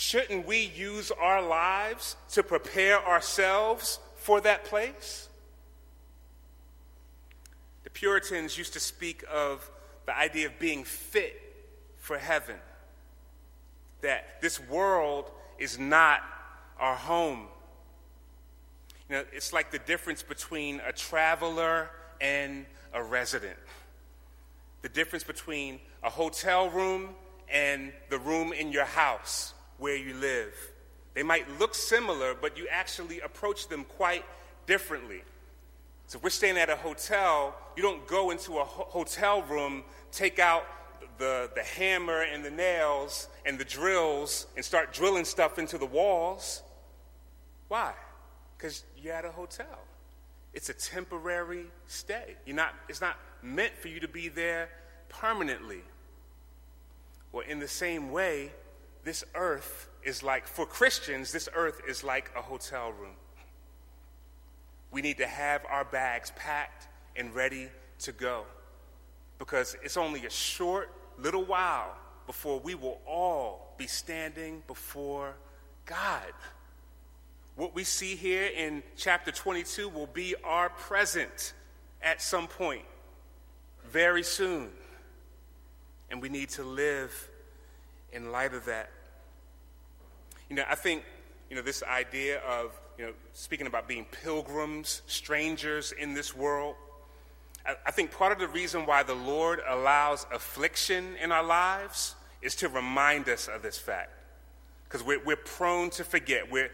Shouldn't 0.00 0.46
we 0.46 0.70
use 0.76 1.10
our 1.10 1.42
lives 1.42 2.14
to 2.30 2.44
prepare 2.44 3.04
ourselves 3.04 3.98
for 4.14 4.40
that 4.42 4.64
place? 4.64 5.28
The 7.82 7.90
Puritans 7.90 8.56
used 8.56 8.74
to 8.74 8.80
speak 8.80 9.24
of 9.28 9.68
the 10.06 10.16
idea 10.16 10.46
of 10.46 10.56
being 10.60 10.84
fit 10.84 11.42
for 11.96 12.16
heaven, 12.16 12.54
that 14.02 14.40
this 14.40 14.60
world 14.68 15.32
is 15.58 15.80
not 15.80 16.20
our 16.78 16.94
home. 16.94 17.48
You 19.10 19.16
know, 19.16 19.24
it's 19.32 19.52
like 19.52 19.72
the 19.72 19.80
difference 19.80 20.22
between 20.22 20.80
a 20.86 20.92
traveler 20.92 21.90
and 22.20 22.66
a 22.92 23.02
resident. 23.02 23.58
The 24.82 24.88
difference 24.88 25.24
between 25.24 25.80
a 26.02 26.10
hotel 26.10 26.70
room 26.70 27.14
and 27.52 27.92
the 28.10 28.18
room 28.18 28.52
in 28.52 28.72
your 28.72 28.84
house 28.84 29.54
where 29.78 29.96
you 29.96 30.14
live. 30.14 30.54
They 31.14 31.22
might 31.22 31.58
look 31.58 31.74
similar, 31.74 32.34
but 32.34 32.56
you 32.56 32.68
actually 32.70 33.20
approach 33.20 33.68
them 33.68 33.84
quite 33.84 34.24
differently. 34.66 35.22
So 36.06 36.18
if 36.18 36.24
we're 36.24 36.30
staying 36.30 36.56
at 36.58 36.70
a 36.70 36.76
hotel, 36.76 37.56
you 37.76 37.82
don't 37.82 38.06
go 38.06 38.30
into 38.30 38.58
a 38.58 38.64
ho- 38.64 38.86
hotel 38.88 39.42
room, 39.42 39.84
take 40.12 40.38
out 40.38 40.64
the, 41.18 41.50
the 41.54 41.62
hammer 41.62 42.22
and 42.22 42.44
the 42.44 42.50
nails 42.50 43.28
and 43.44 43.58
the 43.58 43.64
drills 43.64 44.46
and 44.56 44.64
start 44.64 44.92
drilling 44.92 45.24
stuff 45.24 45.58
into 45.58 45.76
the 45.76 45.86
walls. 45.86 46.62
Why? 47.68 47.92
Because 48.56 48.84
you're 48.96 49.14
at 49.14 49.24
a 49.24 49.30
hotel. 49.30 49.78
It's 50.54 50.68
a 50.68 50.74
temporary 50.74 51.66
stay. 51.86 52.36
You're 52.46 52.56
not, 52.56 52.74
it's 52.88 53.00
not 53.00 53.16
meant 53.42 53.74
for 53.74 53.88
you 53.88 54.00
to 54.00 54.08
be 54.08 54.28
there 54.28 54.70
permanently. 55.08 55.82
Well, 57.32 57.44
in 57.46 57.58
the 57.58 57.68
same 57.68 58.10
way, 58.10 58.52
this 59.04 59.24
earth 59.34 59.88
is 60.02 60.22
like, 60.22 60.46
for 60.46 60.66
Christians, 60.66 61.32
this 61.32 61.48
earth 61.54 61.80
is 61.86 62.02
like 62.02 62.30
a 62.36 62.42
hotel 62.42 62.92
room. 62.92 63.14
We 64.90 65.02
need 65.02 65.18
to 65.18 65.26
have 65.26 65.62
our 65.68 65.84
bags 65.84 66.32
packed 66.36 66.88
and 67.14 67.34
ready 67.34 67.68
to 68.00 68.12
go 68.12 68.44
because 69.38 69.76
it's 69.82 69.96
only 69.96 70.24
a 70.26 70.30
short 70.30 70.90
little 71.18 71.44
while 71.44 71.94
before 72.26 72.58
we 72.60 72.74
will 72.74 73.00
all 73.06 73.74
be 73.76 73.86
standing 73.86 74.62
before 74.66 75.34
God. 75.84 76.32
What 77.58 77.74
we 77.74 77.82
see 77.82 78.14
here 78.14 78.48
in 78.56 78.84
chapter 78.96 79.32
22 79.32 79.88
will 79.88 80.06
be 80.06 80.36
our 80.44 80.68
present 80.68 81.54
at 82.00 82.22
some 82.22 82.46
point 82.46 82.84
very 83.90 84.22
soon. 84.22 84.68
And 86.08 86.22
we 86.22 86.28
need 86.28 86.50
to 86.50 86.62
live 86.62 87.28
in 88.12 88.30
light 88.30 88.54
of 88.54 88.66
that. 88.66 88.90
You 90.48 90.54
know, 90.54 90.62
I 90.70 90.76
think, 90.76 91.02
you 91.50 91.56
know, 91.56 91.62
this 91.62 91.82
idea 91.82 92.38
of, 92.42 92.78
you 92.96 93.06
know, 93.06 93.12
speaking 93.32 93.66
about 93.66 93.88
being 93.88 94.06
pilgrims, 94.22 95.02
strangers 95.08 95.90
in 95.90 96.14
this 96.14 96.36
world, 96.36 96.76
I, 97.66 97.74
I 97.86 97.90
think 97.90 98.12
part 98.12 98.30
of 98.30 98.38
the 98.38 98.46
reason 98.46 98.86
why 98.86 99.02
the 99.02 99.16
Lord 99.16 99.58
allows 99.68 100.28
affliction 100.32 101.16
in 101.20 101.32
our 101.32 101.42
lives 101.42 102.14
is 102.40 102.54
to 102.54 102.68
remind 102.68 103.28
us 103.28 103.48
of 103.48 103.62
this 103.62 103.78
fact. 103.78 104.12
Because 104.84 105.02
we're, 105.04 105.22
we're 105.24 105.34
prone 105.34 105.90
to 105.90 106.04
forget. 106.04 106.50
We're, 106.50 106.70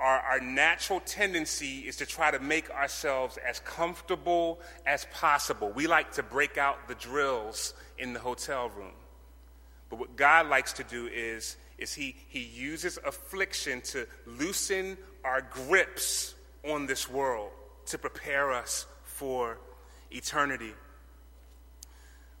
our, 0.00 0.18
our 0.20 0.40
natural 0.40 1.00
tendency 1.00 1.80
is 1.80 1.96
to 1.96 2.06
try 2.06 2.30
to 2.30 2.38
make 2.38 2.70
ourselves 2.70 3.38
as 3.38 3.60
comfortable 3.60 4.60
as 4.84 5.06
possible. 5.12 5.70
We 5.70 5.86
like 5.86 6.12
to 6.12 6.22
break 6.22 6.58
out 6.58 6.88
the 6.88 6.94
drills 6.94 7.74
in 7.98 8.12
the 8.12 8.20
hotel 8.20 8.68
room. 8.70 8.92
But 9.88 9.98
what 9.98 10.16
God 10.16 10.48
likes 10.48 10.74
to 10.74 10.84
do 10.84 11.06
is, 11.06 11.56
is 11.78 11.94
he, 11.94 12.16
he 12.28 12.42
uses 12.42 12.98
affliction 13.06 13.80
to 13.82 14.06
loosen 14.26 14.98
our 15.24 15.42
grips 15.42 16.34
on 16.64 16.86
this 16.86 17.08
world 17.08 17.50
to 17.86 17.98
prepare 17.98 18.52
us 18.52 18.86
for 19.04 19.58
eternity. 20.10 20.72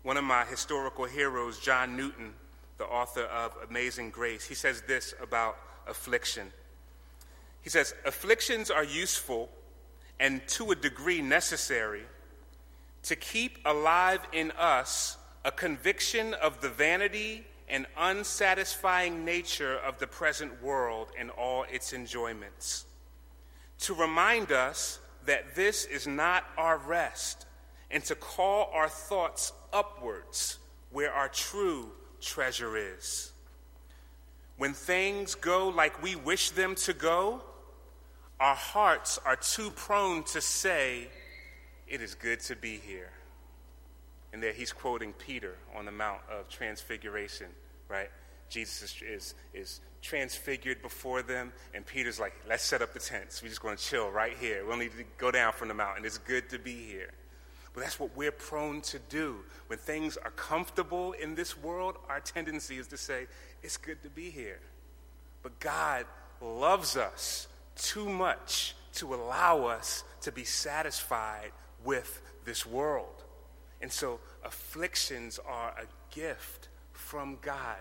One 0.02 0.16
of 0.16 0.24
my 0.24 0.44
historical 0.44 1.04
heroes, 1.04 1.58
John 1.58 1.96
Newton, 1.96 2.34
the 2.78 2.84
author 2.84 3.24
of 3.24 3.56
Amazing 3.68 4.10
Grace, 4.10 4.44
he 4.44 4.54
says 4.54 4.82
this 4.82 5.14
about 5.22 5.56
affliction. 5.86 6.52
He 7.66 7.70
says, 7.70 7.96
Afflictions 8.04 8.70
are 8.70 8.84
useful 8.84 9.48
and 10.20 10.40
to 10.50 10.70
a 10.70 10.76
degree 10.76 11.20
necessary 11.20 12.04
to 13.02 13.16
keep 13.16 13.58
alive 13.64 14.20
in 14.32 14.52
us 14.52 15.16
a 15.44 15.50
conviction 15.50 16.32
of 16.34 16.60
the 16.60 16.68
vanity 16.68 17.44
and 17.68 17.88
unsatisfying 17.98 19.24
nature 19.24 19.78
of 19.78 19.98
the 19.98 20.06
present 20.06 20.62
world 20.62 21.08
and 21.18 21.28
all 21.30 21.64
its 21.64 21.92
enjoyments, 21.92 22.84
to 23.80 23.94
remind 23.94 24.52
us 24.52 25.00
that 25.24 25.56
this 25.56 25.86
is 25.86 26.06
not 26.06 26.44
our 26.56 26.78
rest, 26.78 27.46
and 27.90 28.04
to 28.04 28.14
call 28.14 28.70
our 28.72 28.88
thoughts 28.88 29.52
upwards 29.72 30.60
where 30.92 31.12
our 31.12 31.28
true 31.28 31.90
treasure 32.20 32.76
is. 32.76 33.32
When 34.56 34.72
things 34.72 35.34
go 35.34 35.68
like 35.68 36.00
we 36.00 36.14
wish 36.14 36.50
them 36.50 36.76
to 36.76 36.92
go, 36.92 37.42
our 38.40 38.54
hearts 38.54 39.18
are 39.24 39.36
too 39.36 39.70
prone 39.70 40.22
to 40.24 40.40
say, 40.40 41.08
It 41.88 42.00
is 42.00 42.14
good 42.14 42.40
to 42.40 42.56
be 42.56 42.78
here. 42.78 43.10
And 44.32 44.42
there 44.42 44.52
he's 44.52 44.72
quoting 44.72 45.12
Peter 45.14 45.54
on 45.74 45.86
the 45.86 45.92
Mount 45.92 46.20
of 46.30 46.48
Transfiguration, 46.48 47.46
right? 47.88 48.10
Jesus 48.48 48.82
is, 48.82 49.02
is, 49.02 49.34
is 49.54 49.80
transfigured 50.02 50.82
before 50.82 51.22
them, 51.22 51.52
and 51.74 51.84
Peter's 51.84 52.20
like, 52.20 52.34
let's 52.48 52.62
set 52.62 52.82
up 52.82 52.92
the 52.92 53.00
tents. 53.00 53.42
We're 53.42 53.48
just 53.48 53.62
going 53.62 53.76
to 53.76 53.82
chill 53.82 54.10
right 54.10 54.36
here. 54.38 54.62
We 54.64 54.70
don't 54.70 54.78
need 54.78 54.96
to 54.96 55.04
go 55.18 55.30
down 55.30 55.52
from 55.52 55.68
the 55.68 55.74
mountain. 55.74 56.04
It's 56.04 56.18
good 56.18 56.48
to 56.50 56.58
be 56.58 56.74
here. 56.74 57.10
But 57.74 57.82
that's 57.82 58.00
what 58.00 58.16
we're 58.16 58.32
prone 58.32 58.80
to 58.82 58.98
do. 59.08 59.36
When 59.66 59.78
things 59.78 60.16
are 60.16 60.30
comfortable 60.30 61.12
in 61.12 61.34
this 61.34 61.58
world, 61.58 61.96
our 62.08 62.20
tendency 62.20 62.78
is 62.78 62.86
to 62.88 62.96
say, 62.96 63.26
it's 63.62 63.76
good 63.76 64.02
to 64.02 64.08
be 64.08 64.30
here. 64.30 64.60
But 65.42 65.58
God 65.60 66.06
loves 66.40 66.96
us 66.96 67.48
too 67.76 68.08
much 68.08 68.74
to 68.94 69.14
allow 69.14 69.66
us 69.66 70.04
to 70.22 70.32
be 70.32 70.44
satisfied 70.44 71.52
with 71.84 72.22
this 72.44 72.66
world. 72.66 73.24
And 73.80 73.92
so 73.92 74.18
afflictions 74.44 75.38
are 75.46 75.74
a 75.78 76.14
gift 76.14 76.68
from 76.92 77.38
God 77.42 77.78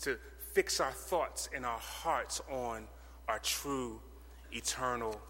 to 0.00 0.18
fix 0.52 0.80
our 0.80 0.92
thoughts 0.92 1.48
and 1.54 1.64
our 1.66 1.78
hearts 1.78 2.40
on 2.50 2.86
our 3.28 3.38
true 3.40 4.00
eternal 4.52 5.20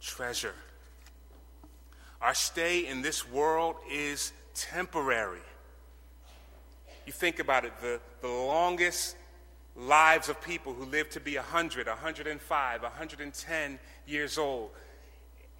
treasure. 0.00 0.54
Our 2.20 2.34
stay 2.34 2.86
in 2.86 3.02
this 3.02 3.28
world 3.28 3.76
is 3.90 4.32
temporary. 4.54 5.40
You 7.06 7.12
think 7.12 7.38
about 7.38 7.64
it, 7.64 7.72
the, 7.80 8.00
the 8.20 8.28
longest 8.28 9.16
lives 9.76 10.28
of 10.28 10.40
people 10.40 10.72
who 10.72 10.84
live 10.84 11.10
to 11.10 11.20
be 11.20 11.36
100, 11.36 11.86
105, 11.86 12.82
110 12.82 13.78
years 14.06 14.38
old. 14.38 14.70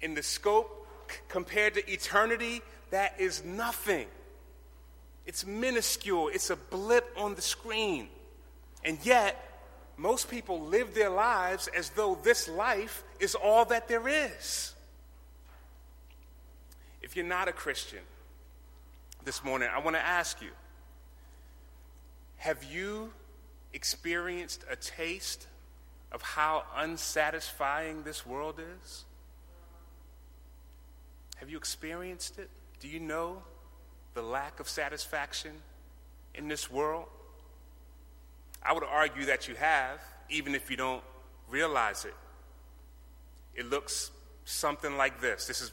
In 0.01 0.13
the 0.13 0.23
scope 0.23 0.87
compared 1.29 1.75
to 1.75 1.91
eternity, 1.91 2.61
that 2.91 3.19
is 3.19 3.43
nothing. 3.43 4.07
It's 5.25 5.45
minuscule, 5.45 6.29
it's 6.29 6.49
a 6.49 6.55
blip 6.55 7.09
on 7.17 7.35
the 7.35 7.41
screen. 7.41 8.07
And 8.83 8.97
yet, 9.03 9.43
most 9.97 10.29
people 10.29 10.61
live 10.61 10.93
their 10.93 11.09
lives 11.09 11.67
as 11.75 11.89
though 11.89 12.17
this 12.23 12.47
life 12.47 13.03
is 13.19 13.35
all 13.35 13.65
that 13.65 13.87
there 13.87 14.07
is. 14.07 14.73
If 17.01 17.15
you're 17.15 17.25
not 17.25 17.47
a 17.47 17.51
Christian, 17.51 17.99
this 19.27 19.43
morning, 19.43 19.67
I 19.73 19.79
want 19.79 19.97
to 19.97 20.01
ask 20.01 20.41
you 20.41 20.51
have 22.37 22.63
you 22.63 23.11
experienced 23.73 24.63
a 24.69 24.75
taste 24.75 25.47
of 26.11 26.21
how 26.21 26.63
unsatisfying 26.75 28.03
this 28.03 28.25
world 28.25 28.59
is? 28.81 29.05
Have 31.37 31.49
you 31.49 31.57
experienced 31.57 32.39
it? 32.39 32.49
Do 32.79 32.87
you 32.87 32.99
know 32.99 33.41
the 34.13 34.21
lack 34.21 34.59
of 34.59 34.67
satisfaction 34.67 35.51
in 36.33 36.47
this 36.47 36.71
world? 36.71 37.07
I 38.63 38.73
would 38.73 38.83
argue 38.83 39.25
that 39.25 39.47
you 39.47 39.55
have, 39.55 39.99
even 40.29 40.55
if 40.55 40.71
you 40.71 40.77
don't 40.77 41.03
realize 41.49 42.05
it. 42.05 42.15
It 43.55 43.69
looks 43.69 44.11
something 44.45 44.97
like 44.97 45.21
this. 45.21 45.47
This 45.47 45.61
is 45.61 45.71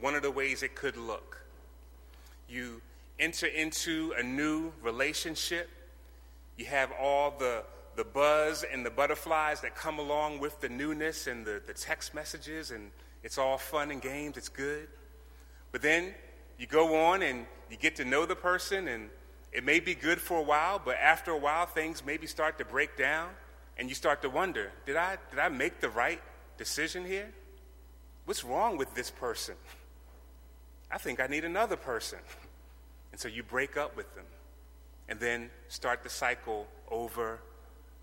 one 0.00 0.14
of 0.14 0.22
the 0.22 0.30
ways 0.30 0.62
it 0.62 0.74
could 0.74 0.96
look. 0.96 1.40
You 2.48 2.80
enter 3.18 3.46
into 3.46 4.12
a 4.18 4.22
new 4.22 4.72
relationship, 4.82 5.68
you 6.56 6.64
have 6.66 6.90
all 7.00 7.34
the, 7.38 7.64
the 7.96 8.04
buzz 8.04 8.64
and 8.64 8.84
the 8.84 8.90
butterflies 8.90 9.60
that 9.60 9.74
come 9.74 9.98
along 9.98 10.40
with 10.40 10.60
the 10.60 10.68
newness 10.68 11.26
and 11.26 11.44
the, 11.44 11.60
the 11.66 11.74
text 11.74 12.14
messages, 12.14 12.70
and 12.70 12.90
it's 13.22 13.38
all 13.38 13.58
fun 13.58 13.90
and 13.90 14.00
games, 14.00 14.36
it's 14.36 14.48
good. 14.48 14.88
But 15.72 15.82
then 15.82 16.14
you 16.58 16.66
go 16.66 17.06
on 17.06 17.22
and 17.22 17.46
you 17.70 17.76
get 17.76 17.96
to 17.96 18.04
know 18.04 18.26
the 18.26 18.36
person, 18.36 18.88
and 18.88 19.10
it 19.52 19.64
may 19.64 19.80
be 19.80 19.94
good 19.94 20.20
for 20.20 20.38
a 20.38 20.42
while, 20.42 20.80
but 20.82 20.96
after 20.96 21.30
a 21.30 21.38
while, 21.38 21.66
things 21.66 22.02
maybe 22.04 22.26
start 22.26 22.58
to 22.58 22.64
break 22.64 22.96
down, 22.96 23.28
and 23.78 23.88
you 23.88 23.94
start 23.94 24.22
to 24.22 24.30
wonder 24.30 24.72
did 24.86 24.96
I, 24.96 25.18
did 25.30 25.38
I 25.38 25.48
make 25.48 25.80
the 25.80 25.90
right 25.90 26.20
decision 26.56 27.04
here? 27.04 27.30
What's 28.24 28.44
wrong 28.44 28.76
with 28.76 28.94
this 28.94 29.10
person? 29.10 29.54
I 30.90 30.98
think 30.98 31.20
I 31.20 31.26
need 31.26 31.44
another 31.44 31.76
person. 31.76 32.18
And 33.12 33.20
so 33.20 33.28
you 33.28 33.42
break 33.42 33.78
up 33.78 33.96
with 33.96 34.14
them 34.14 34.26
and 35.08 35.20
then 35.20 35.50
start 35.68 36.02
the 36.02 36.10
cycle 36.10 36.66
over 36.90 37.40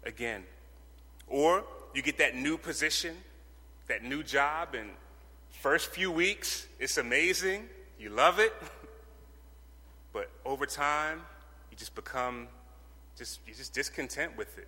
again. 0.03 0.43
Or 1.27 1.63
you 1.93 2.01
get 2.01 2.17
that 2.17 2.35
new 2.35 2.57
position, 2.57 3.15
that 3.87 4.03
new 4.03 4.23
job, 4.23 4.75
and 4.75 4.89
first 5.61 5.89
few 5.89 6.11
weeks, 6.11 6.67
it's 6.79 6.97
amazing. 6.97 7.67
You 7.99 8.09
love 8.09 8.39
it. 8.39 8.53
But 10.13 10.29
over 10.45 10.67
time, 10.67 11.21
you 11.71 11.77
just 11.77 11.95
become 11.95 12.47
just 13.17 13.39
you're 13.47 13.55
just 13.55 13.73
discontent 13.73 14.37
with 14.37 14.59
it. 14.59 14.67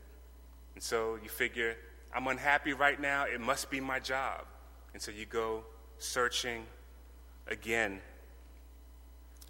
And 0.73 0.83
so 0.83 1.19
you 1.21 1.29
figure, 1.29 1.75
I'm 2.13 2.27
unhappy 2.27 2.73
right 2.73 2.99
now, 2.99 3.25
it 3.25 3.39
must 3.39 3.69
be 3.69 3.79
my 3.79 3.99
job. 3.99 4.45
And 4.93 5.01
so 5.01 5.11
you 5.11 5.27
go 5.27 5.63
searching 5.99 6.65
again. 7.47 8.01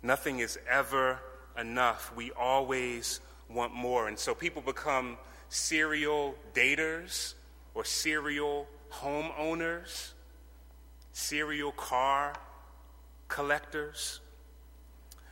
Nothing 0.04 0.39
is 0.39 0.60
ever 0.69 1.19
enough. 1.60 2.13
We 2.15 2.32
always 2.32 3.20
want 3.50 3.74
more. 3.74 4.08
And 4.08 4.18
so 4.18 4.34
people 4.34 4.62
become 4.62 5.18
serial 5.50 6.36
daters 6.54 7.34
or 7.74 7.86
serial 7.86 8.68
homeowners, 8.91 10.12
serial 11.12 11.72
car 11.72 12.34
collectors. 13.28 14.20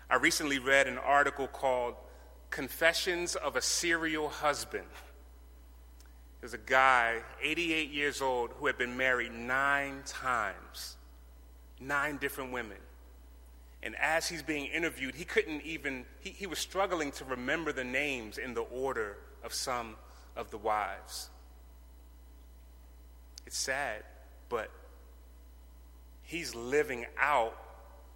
I 0.10 0.16
recently 0.16 0.60
read 0.60 0.88
an 0.88 0.98
article 0.98 1.48
called 1.48 1.96
Confessions 2.50 3.36
of 3.36 3.56
a 3.56 3.62
Serial 3.62 4.30
Husband. 4.30 4.86
There's 6.40 6.54
a 6.54 6.58
guy, 6.58 7.22
88 7.42 7.90
years 7.90 8.22
old, 8.22 8.52
who 8.60 8.68
had 8.68 8.78
been 8.78 8.98
married 8.98 9.32
nine 9.34 10.02
times, 10.06 10.98
nine 11.80 12.18
different 12.18 12.52
women. 12.52 12.78
And 13.84 13.96
as 13.98 14.30
he's 14.30 14.42
being 14.42 14.68
interviewed, 14.68 15.14
he 15.14 15.26
couldn't 15.26 15.62
even, 15.64 16.06
he, 16.22 16.30
he 16.30 16.48
was 16.48 16.58
struggling 16.58 17.12
to 17.14 17.26
remember 17.26 17.74
the 17.74 17.84
names 17.84 18.38
in 18.38 18.54
the 18.54 18.62
order 18.62 19.18
of 19.44 19.54
some 19.54 19.96
of 20.38 20.50
the 20.52 20.58
wives. 20.58 21.30
It's 23.46 23.58
sad, 23.58 24.04
but 24.48 24.72
he's 26.24 26.56
living 26.56 27.06
out 27.20 27.58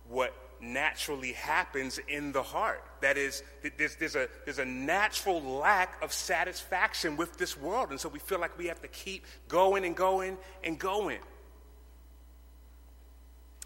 what 0.07 0.33
naturally 0.61 1.33
happens 1.33 1.99
in 2.07 2.31
the 2.31 2.41
heart. 2.41 2.81
That 3.01 3.17
is, 3.17 3.43
there's, 3.77 3.95
there's, 3.97 4.15
a, 4.15 4.29
there's 4.45 4.59
a 4.59 4.65
natural 4.65 5.41
lack 5.41 6.01
of 6.01 6.13
satisfaction 6.13 7.17
with 7.17 7.37
this 7.37 7.57
world. 7.57 7.91
And 7.91 7.99
so 7.99 8.07
we 8.07 8.19
feel 8.19 8.39
like 8.39 8.57
we 8.57 8.67
have 8.67 8.81
to 8.81 8.87
keep 8.87 9.25
going 9.49 9.83
and 9.83 9.95
going 9.95 10.37
and 10.63 10.79
going. 10.79 11.19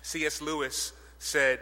C.S. 0.02 0.42
Lewis 0.42 0.94
said, 1.20 1.60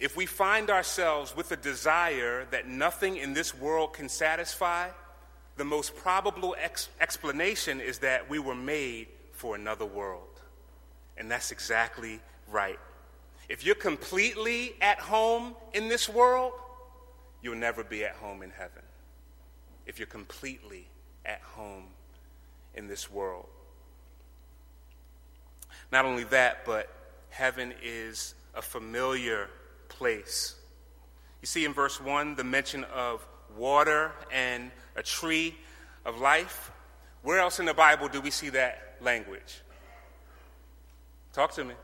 if 0.00 0.16
we 0.16 0.24
find 0.24 0.70
ourselves 0.70 1.36
with 1.36 1.52
a 1.52 1.56
desire 1.56 2.46
that 2.50 2.66
nothing 2.66 3.18
in 3.18 3.34
this 3.34 3.54
world 3.54 3.92
can 3.92 4.08
satisfy, 4.08 4.88
the 5.58 5.64
most 5.64 5.94
probable 5.94 6.56
ex- 6.58 6.88
explanation 7.02 7.82
is 7.82 7.98
that 7.98 8.28
we 8.30 8.38
were 8.38 8.54
made 8.54 9.08
for 9.32 9.54
another 9.54 9.84
world. 9.84 10.40
And 11.18 11.30
that's 11.30 11.52
exactly 11.52 12.18
right. 12.50 12.78
If 13.50 13.64
you're 13.64 13.74
completely 13.74 14.74
at 14.80 14.98
home 14.98 15.54
in 15.74 15.88
this 15.88 16.08
world, 16.08 16.54
you'll 17.42 17.56
never 17.56 17.84
be 17.84 18.02
at 18.02 18.12
home 18.12 18.42
in 18.42 18.50
heaven. 18.50 18.82
If 19.84 19.98
you're 19.98 20.06
completely 20.06 20.86
at 21.26 21.42
home 21.42 21.84
in 22.74 22.88
this 22.88 23.10
world. 23.10 23.48
Not 25.92 26.06
only 26.06 26.24
that, 26.24 26.64
but 26.64 26.88
heaven 27.28 27.74
is 27.82 28.34
a 28.54 28.62
familiar 28.62 29.50
place. 30.00 30.54
You 31.42 31.46
see 31.46 31.66
in 31.66 31.74
verse 31.74 32.00
1 32.00 32.34
the 32.34 32.42
mention 32.42 32.84
of 32.84 33.24
water 33.54 34.12
and 34.32 34.70
a 34.96 35.02
tree 35.02 35.54
of 36.06 36.18
life. 36.18 36.72
Where 37.22 37.38
else 37.38 37.60
in 37.60 37.66
the 37.66 37.74
Bible 37.74 38.08
do 38.08 38.22
we 38.22 38.30
see 38.30 38.48
that 38.48 38.96
language? 39.02 39.60
Talk 41.34 41.52
to 41.52 41.64
me. 41.64 41.74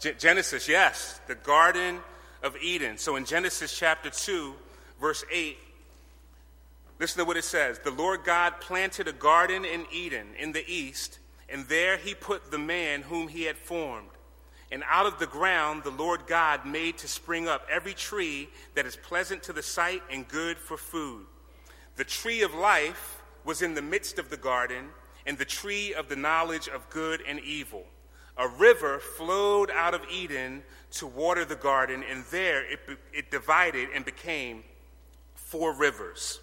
Genesis, 0.00 0.68
yes, 0.68 1.20
the 1.28 1.36
Garden 1.36 2.00
of 2.42 2.56
Eden. 2.60 2.98
So 2.98 3.14
in 3.14 3.24
Genesis 3.24 3.78
chapter 3.78 4.10
2, 4.10 4.52
verse 5.00 5.24
8, 5.32 5.56
listen 6.98 7.20
to 7.20 7.24
what 7.24 7.36
it 7.36 7.44
says 7.44 7.78
The 7.84 7.92
Lord 7.92 8.24
God 8.24 8.60
planted 8.60 9.06
a 9.06 9.12
garden 9.12 9.64
in 9.64 9.86
Eden 9.92 10.26
in 10.36 10.50
the 10.50 10.68
east, 10.68 11.20
and 11.48 11.66
there 11.66 11.98
he 11.98 12.14
put 12.14 12.50
the 12.50 12.58
man 12.58 13.02
whom 13.02 13.28
he 13.28 13.44
had 13.44 13.56
formed. 13.56 14.08
And 14.72 14.82
out 14.88 15.06
of 15.06 15.18
the 15.18 15.26
ground 15.26 15.84
the 15.84 15.90
Lord 15.90 16.26
God 16.26 16.66
made 16.66 16.98
to 16.98 17.08
spring 17.08 17.48
up 17.48 17.66
every 17.70 17.94
tree 17.94 18.48
that 18.74 18.86
is 18.86 18.96
pleasant 18.96 19.42
to 19.44 19.52
the 19.52 19.62
sight 19.62 20.02
and 20.10 20.26
good 20.26 20.58
for 20.58 20.76
food. 20.76 21.26
The 21.96 22.04
tree 22.04 22.42
of 22.42 22.54
life 22.54 23.22
was 23.44 23.62
in 23.62 23.74
the 23.74 23.82
midst 23.82 24.18
of 24.18 24.28
the 24.28 24.36
garden, 24.36 24.88
and 25.24 25.38
the 25.38 25.44
tree 25.44 25.94
of 25.94 26.08
the 26.08 26.16
knowledge 26.16 26.68
of 26.68 26.88
good 26.90 27.22
and 27.26 27.40
evil 27.40 27.84
a 28.36 28.48
river 28.48 28.98
flowed 28.98 29.70
out 29.70 29.94
of 29.94 30.02
Eden 30.10 30.62
to 30.92 31.06
water 31.06 31.44
the 31.44 31.56
garden, 31.56 32.04
and 32.08 32.24
there 32.30 32.70
it, 32.70 32.80
it 33.12 33.30
divided 33.30 33.88
and 33.94 34.04
became 34.04 34.62
four 35.34 35.72
rivers. 35.72 36.40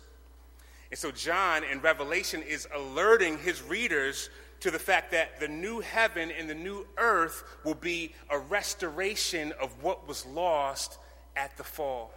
And 0.90 1.00
so, 1.00 1.12
John 1.12 1.64
in 1.64 1.82
Revelation 1.82 2.42
is 2.42 2.68
alerting 2.74 3.40
his 3.40 3.62
readers 3.62 4.30
to 4.63 4.71
the 4.71 4.80
fact 4.80 5.12
that 5.12 5.41
the 5.41 5.47
new 5.49 5.82
heaven 5.82 6.32
and 6.32 6.49
the 6.49 6.56
new 6.56 6.88
earth 6.97 7.43
will 7.65 7.76
be 7.76 8.13
a 8.30 8.39
restoration 8.39 9.52
of 9.62 9.84
what 9.84 10.08
was 10.08 10.26
lost 10.26 10.97
at 11.36 11.58
the 11.58 11.65
fall. 11.65 12.13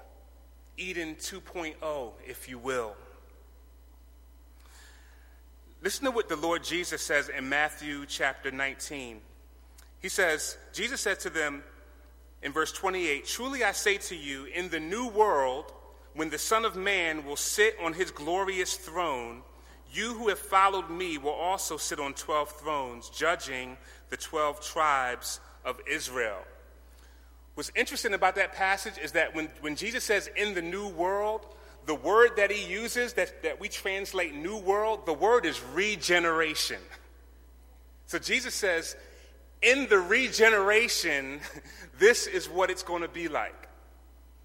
Eden 0.76 1.16
2.0, 1.16 2.12
if 2.24 2.48
you 2.48 2.56
will. 2.56 2.94
Listen 5.82 6.04
to 6.04 6.12
what 6.12 6.28
the 6.28 6.37
Lord 6.37 6.62
Jesus 6.62 7.02
says 7.02 7.28
in 7.28 7.48
Matthew 7.48 8.06
chapter 8.06 8.52
19. 8.52 9.20
He 10.00 10.09
says, 10.09 10.56
Jesus 10.72 11.00
said 11.00 11.18
to 11.20 11.30
them 11.30 11.64
in 12.44 12.52
verse 12.52 12.70
28 12.70 13.26
Truly 13.26 13.64
I 13.64 13.72
say 13.72 13.96
to 13.96 14.14
you, 14.14 14.44
in 14.44 14.68
the 14.68 14.78
new 14.78 15.09
world, 15.09 15.72
when 16.14 16.30
the 16.30 16.38
Son 16.38 16.64
of 16.64 16.76
Man 16.76 17.24
will 17.24 17.35
sit 17.35 17.76
on 17.82 17.92
his 17.92 18.12
glorious 18.12 18.76
throne, 18.76 19.42
you 19.92 20.14
who 20.14 20.29
have 20.29 20.38
followed 20.38 20.90
me 20.90 21.18
will 21.18 21.31
also 21.31 21.77
sit 21.77 21.99
on 22.01 22.14
12 22.14 22.51
thrones, 22.53 23.09
judging 23.11 23.77
the 24.11 24.16
12 24.16 24.61
tribes 24.61 25.40
of 25.64 25.81
Israel. 25.90 26.38
What's 27.55 27.72
interesting 27.75 28.12
about 28.12 28.35
that 28.35 28.53
passage 28.53 28.99
is 28.99 29.12
that 29.12 29.35
when, 29.35 29.49
when 29.61 29.77
Jesus 29.77 30.05
says 30.05 30.29
in 30.37 30.55
the 30.55 30.62
new 30.62 30.88
world, 30.88 31.46
the 31.87 31.94
word 31.94 32.33
that 32.37 32.51
he 32.51 32.70
uses 32.70 33.14
that, 33.14 33.42
that 33.42 33.61
we 33.61 33.68
translate 33.68 34.35
new 34.35 34.59
world, 34.59 35.07
the 35.07 35.14
word 35.14 35.46
is 35.46 35.62
regeneration. 35.72 36.81
So 38.07 38.18
Jesus 38.18 38.55
says, 38.55 38.96
in 39.62 39.88
the 39.88 39.99
regeneration, 39.99 41.40
this 41.99 42.27
is 42.27 42.49
what 42.49 42.70
it's 42.70 42.83
going 42.83 43.03
to 43.03 43.09
be 43.09 43.29
like. 43.29 43.68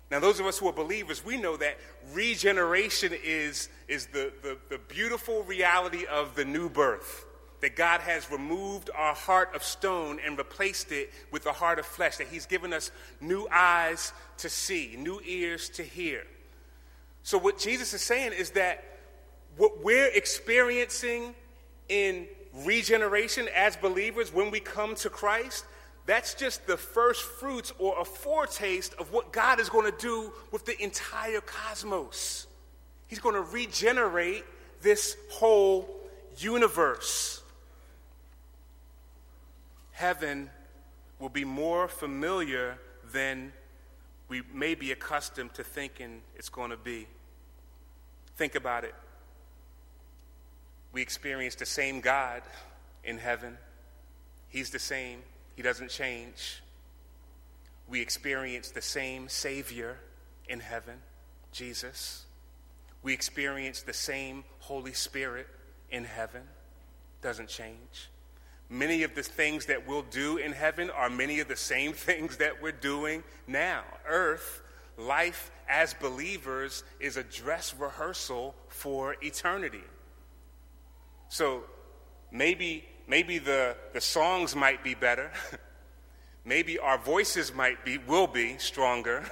Now, 0.10 0.20
those 0.20 0.40
of 0.40 0.46
us 0.46 0.58
who 0.58 0.68
are 0.68 0.74
believers, 0.74 1.24
we 1.24 1.38
know 1.38 1.56
that 1.58 1.78
regeneration 2.14 3.14
is, 3.24 3.70
is 3.88 4.08
the, 4.08 4.32
the, 4.42 4.58
the 4.70 4.78
beautiful 4.78 5.44
reality 5.44 6.06
of 6.06 6.36
the 6.36 6.46
new 6.46 6.70
birth. 6.70 7.26
that 7.62 7.76
God 7.76 8.02
has 8.02 8.30
removed 8.32 8.90
our 8.96 9.14
heart 9.14 9.56
of 9.56 9.64
stone 9.64 10.20
and 10.26 10.38
replaced 10.38 10.92
it 10.92 11.12
with 11.32 11.46
a 11.46 11.52
heart 11.52 11.78
of 11.80 11.86
flesh, 11.86 12.18
that 12.18 12.28
He's 12.28 12.48
given 12.48 12.74
us 12.74 12.92
new 13.20 13.48
eyes 13.52 14.14
to 14.38 14.50
see, 14.50 14.96
new 14.98 15.22
ears 15.26 15.70
to 15.70 15.84
hear. 15.84 16.24
So, 17.24 17.38
what 17.38 17.60
Jesus 17.60 17.94
is 17.94 18.02
saying 18.02 18.34
is 18.34 18.52
that 18.52 18.84
what 19.58 19.84
we're 19.84 20.08
experiencing 20.08 21.36
in 21.88 22.28
regeneration 22.66 23.48
as 23.56 23.76
believers 23.76 24.34
when 24.34 24.52
we 24.52 24.60
come 24.60 24.96
to 24.96 25.10
Christ, 25.10 25.66
that's 26.06 26.34
just 26.34 26.66
the 26.68 26.78
first 26.78 27.22
fruits 27.22 27.74
or 27.80 28.00
a 28.00 28.06
foretaste 28.06 28.94
of 28.96 29.12
what 29.12 29.32
God 29.32 29.60
is 29.60 29.70
going 29.70 29.92
to 29.92 29.98
do 29.98 30.34
with 30.52 30.66
the 30.66 30.82
entire 30.82 31.42
cosmos. 31.42 32.48
He's 33.08 33.20
going 33.20 33.36
to 33.36 33.42
regenerate 33.42 34.44
this 34.82 35.16
whole 35.30 35.88
universe. 36.38 37.42
Heaven 39.92 40.50
will 41.20 41.30
be 41.30 41.46
more 41.46 41.88
familiar 41.88 42.80
than 43.14 43.54
we 44.28 44.42
may 44.54 44.76
be 44.76 44.92
accustomed 44.92 45.54
to 45.54 45.64
thinking 45.64 46.22
it's 46.36 46.50
going 46.50 46.72
to 46.72 46.78
be. 46.78 47.06
Think 48.38 48.56
about 48.56 48.86
it. 48.86 48.96
We 50.94 51.02
experience 51.02 51.56
the 51.56 51.66
same 51.66 52.02
God 52.02 52.42
in 53.04 53.18
heaven, 53.18 53.58
He's 54.50 54.70
the 54.70 54.80
same, 54.80 55.20
He 55.56 55.62
doesn't 55.62 55.90
change. 55.90 56.62
We 57.88 58.02
experience 58.02 58.72
the 58.72 58.82
same 58.82 59.28
Savior 59.28 59.98
in 60.48 60.60
heaven, 60.60 60.96
Jesus. 61.52 62.26
We 63.04 63.14
experience 63.14 63.82
the 63.82 63.94
same 63.94 64.44
Holy 64.60 64.94
Spirit 64.94 65.48
in 65.90 66.06
heaven, 66.06 66.44
doesn't 67.22 67.50
change. 67.50 68.10
Many 68.70 69.04
of 69.04 69.16
the 69.16 69.24
things 69.24 69.66
that 69.66 69.86
we'll 69.86 70.04
do 70.04 70.38
in 70.38 70.54
heaven 70.54 70.90
are 70.90 71.10
many 71.10 71.42
of 71.42 71.50
the 71.50 71.58
same 71.58 71.92
things 72.08 72.38
that 72.38 72.62
we're 72.62 72.72
doing 72.72 73.24
now. 73.48 73.84
Earth, 74.08 74.62
life 74.98 75.52
as 75.68 75.94
believers, 75.94 76.84
is 77.00 77.18
a 77.18 77.24
dress 77.24 77.76
rehearsal 77.78 78.56
for 78.70 79.18
eternity. 79.22 79.84
So 81.28 81.64
maybe, 82.32 82.86
maybe 83.12 83.40
the, 83.40 83.76
the 83.92 84.00
songs 84.00 84.56
might 84.56 84.86
be 84.86 84.96
better. 84.96 85.32
maybe 86.46 86.80
our 86.80 86.98
voices 86.98 87.54
might 87.54 87.84
be, 87.84 87.98
will 87.98 88.26
be 88.26 88.58
stronger. 88.58 89.30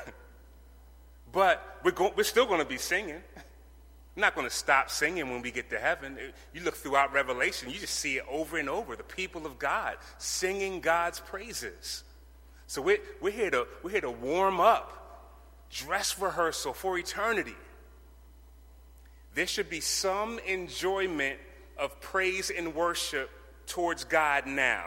but 1.32 1.80
we're, 1.86 1.92
go- 1.92 2.12
we're 2.16 2.26
still 2.26 2.46
going 2.46 2.60
to 2.60 2.68
be 2.68 2.78
singing. 2.78 3.24
I'm 3.36 4.22
not 4.22 4.36
going 4.36 4.46
to 4.46 4.54
stop 4.54 4.90
singing 4.90 5.30
when 5.30 5.42
we 5.42 5.50
get 5.50 5.70
to 5.70 5.80
heaven. 5.80 6.18
You 6.54 6.62
look 6.62 6.76
throughout 6.76 7.14
Revelation, 7.14 7.70
you 7.70 7.80
just 7.80 7.96
see 7.96 8.18
it 8.18 8.26
over 8.30 8.58
and 8.58 8.68
over 8.68 8.98
the 8.98 9.04
people 9.04 9.46
of 9.46 9.58
God 9.58 9.96
singing 10.18 10.82
God's 10.82 11.22
praises. 11.22 12.04
So 12.68 12.82
we're, 12.82 13.00
we're, 13.22 13.32
here, 13.32 13.50
to, 13.50 13.66
we're 13.82 13.92
here 13.92 14.02
to 14.02 14.12
warm 14.12 14.60
up, 14.60 15.32
dress 15.72 16.20
rehearsal 16.20 16.74
for 16.74 16.98
eternity. 16.98 17.56
There 19.36 19.48
should 19.48 19.70
be 19.70 19.80
some 19.80 20.38
enjoyment 20.46 21.40
of 21.78 22.02
praise 22.02 22.50
and 22.50 22.76
worship 22.76 23.30
towards 23.70 24.04
God 24.04 24.46
now. 24.46 24.86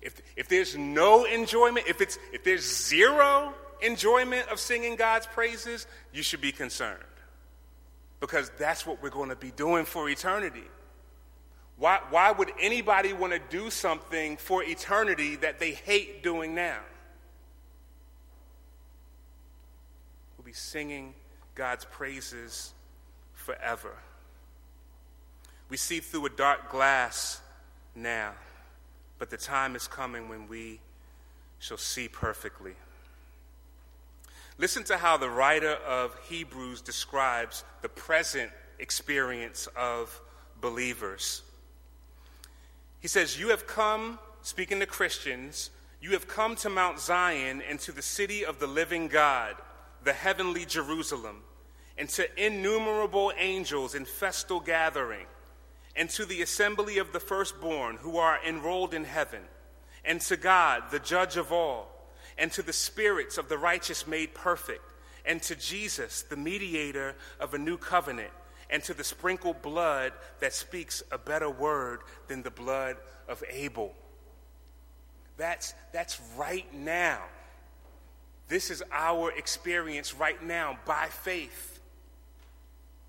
If, 0.00 0.20
if 0.36 0.48
there's 0.48 0.76
no 0.76 1.24
enjoyment, 1.24 1.86
if, 1.88 2.00
it's, 2.00 2.18
if 2.32 2.42
there's 2.42 2.64
zero 2.88 3.54
enjoyment 3.80 4.48
of 4.48 4.58
singing 4.58 4.96
God's 4.96 5.26
praises, 5.26 5.86
you 6.12 6.22
should 6.24 6.40
be 6.40 6.50
concerned. 6.50 6.98
Because 8.18 8.50
that's 8.58 8.84
what 8.84 9.02
we're 9.02 9.10
going 9.10 9.28
to 9.28 9.36
be 9.36 9.52
doing 9.52 9.84
for 9.84 10.08
eternity. 10.08 10.64
Why, 11.76 12.00
why 12.10 12.32
would 12.32 12.50
anybody 12.60 13.12
want 13.12 13.32
to 13.32 13.40
do 13.50 13.70
something 13.70 14.36
for 14.36 14.62
eternity 14.62 15.36
that 15.36 15.58
they 15.58 15.72
hate 15.72 16.22
doing 16.22 16.54
now? 16.54 16.78
We'll 20.36 20.44
be 20.44 20.52
singing 20.52 21.14
God's 21.54 21.84
praises 21.84 22.72
forever. 23.34 23.96
We 25.72 25.78
see 25.78 26.00
through 26.00 26.26
a 26.26 26.28
dark 26.28 26.70
glass 26.70 27.40
now, 27.94 28.32
but 29.18 29.30
the 29.30 29.38
time 29.38 29.74
is 29.74 29.88
coming 29.88 30.28
when 30.28 30.46
we 30.46 30.80
shall 31.60 31.78
see 31.78 32.08
perfectly. 32.08 32.74
Listen 34.58 34.84
to 34.84 34.98
how 34.98 35.16
the 35.16 35.30
writer 35.30 35.72
of 35.72 36.14
Hebrews 36.28 36.82
describes 36.82 37.64
the 37.80 37.88
present 37.88 38.50
experience 38.80 39.66
of 39.74 40.20
believers. 40.60 41.40
He 43.00 43.08
says, 43.08 43.40
You 43.40 43.48
have 43.48 43.66
come, 43.66 44.18
speaking 44.42 44.78
to 44.80 44.86
Christians, 44.86 45.70
you 46.02 46.10
have 46.10 46.28
come 46.28 46.54
to 46.56 46.68
Mount 46.68 47.00
Zion 47.00 47.62
and 47.66 47.80
to 47.80 47.92
the 47.92 48.02
city 48.02 48.44
of 48.44 48.58
the 48.58 48.66
living 48.66 49.08
God, 49.08 49.54
the 50.04 50.12
heavenly 50.12 50.66
Jerusalem, 50.66 51.38
and 51.96 52.10
to 52.10 52.28
innumerable 52.36 53.32
angels 53.38 53.94
in 53.94 54.04
festal 54.04 54.60
gathering 54.60 55.24
and 55.96 56.08
to 56.10 56.24
the 56.24 56.42
assembly 56.42 56.98
of 56.98 57.12
the 57.12 57.20
firstborn 57.20 57.96
who 57.96 58.16
are 58.16 58.38
enrolled 58.46 58.94
in 58.94 59.04
heaven, 59.04 59.42
and 60.04 60.20
to 60.22 60.36
God, 60.36 60.84
the 60.90 60.98
judge 60.98 61.36
of 61.36 61.52
all, 61.52 61.88
and 62.38 62.50
to 62.52 62.62
the 62.62 62.72
spirits 62.72 63.38
of 63.38 63.48
the 63.48 63.58
righteous 63.58 64.06
made 64.06 64.34
perfect, 64.34 64.94
and 65.24 65.42
to 65.42 65.54
Jesus, 65.54 66.22
the 66.22 66.36
mediator 66.36 67.14
of 67.38 67.54
a 67.54 67.58
new 67.58 67.76
covenant, 67.76 68.30
and 68.70 68.82
to 68.84 68.94
the 68.94 69.04
sprinkled 69.04 69.60
blood 69.60 70.12
that 70.40 70.54
speaks 70.54 71.02
a 71.12 71.18
better 71.18 71.50
word 71.50 72.00
than 72.26 72.42
the 72.42 72.50
blood 72.50 72.96
of 73.28 73.42
Abel. 73.50 73.94
That's, 75.36 75.74
that's 75.92 76.20
right 76.36 76.72
now. 76.74 77.20
This 78.48 78.70
is 78.70 78.82
our 78.92 79.30
experience 79.32 80.14
right 80.14 80.42
now 80.42 80.78
by 80.84 81.06
faith. 81.06 81.80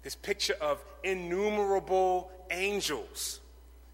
This 0.03 0.15
picture 0.15 0.55
of 0.59 0.83
innumerable 1.03 2.29
angels. 2.53 3.39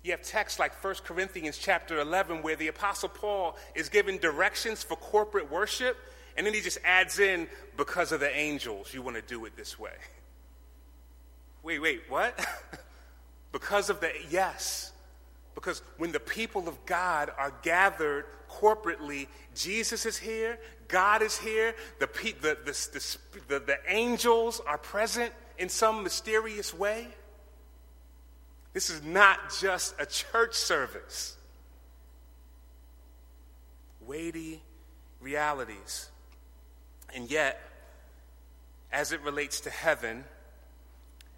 You 0.04 0.12
have 0.12 0.22
texts 0.22 0.60
like 0.60 0.84
1 0.84 0.96
Corinthians 1.04 1.58
chapter 1.58 2.00
11 2.00 2.42
where 2.42 2.56
the 2.56 2.68
apostle 2.68 3.10
Paul 3.10 3.58
is 3.76 3.90
given 3.90 4.18
directions 4.18 4.84
for 4.84 4.96
corporate 4.96 5.52
worship 5.52 5.98
and 6.38 6.46
then 6.46 6.54
he 6.54 6.62
just 6.62 6.78
adds 6.86 7.20
in 7.20 7.48
because 7.76 8.12
of 8.12 8.22
the 8.22 8.34
angels 8.34 8.94
you 8.94 9.02
want 9.02 9.18
to 9.18 9.22
do 9.22 9.44
it 9.46 9.58
this 9.58 9.78
way. 9.78 9.92
Wait, 11.64 11.80
wait, 11.80 12.04
what? 12.08 12.40
because 13.52 13.90
of 13.90 14.00
the 14.00 14.10
yes. 14.30 14.94
Because 15.54 15.82
when 15.98 16.14
the 16.14 16.20
people 16.22 16.70
of 16.70 16.86
God 16.86 17.30
are 17.38 17.54
gathered 17.64 18.24
corporately, 18.50 19.28
Jesus 19.54 20.06
is 20.06 20.18
here, 20.18 20.58
God 20.88 21.22
is 21.22 21.38
here, 21.38 21.76
the, 22.00 22.08
the, 22.42 22.58
the, 22.64 23.18
the, 23.50 23.60
the 23.60 23.78
angels 23.88 24.62
are 24.66 24.78
present 24.78 25.34
in 25.58 25.68
some 25.68 26.02
mysterious 26.02 26.74
way. 26.74 27.08
This 28.74 28.90
is 28.90 29.04
not 29.04 29.54
just 29.60 29.96
a 30.00 30.06
church 30.06 30.54
service. 30.54 31.38
Weighty 34.06 34.62
realities. 35.20 36.10
And 37.14 37.30
yet, 37.30 37.60
as 38.92 39.12
it 39.12 39.22
relates 39.22 39.62
to 39.62 39.70
heaven, 39.70 40.24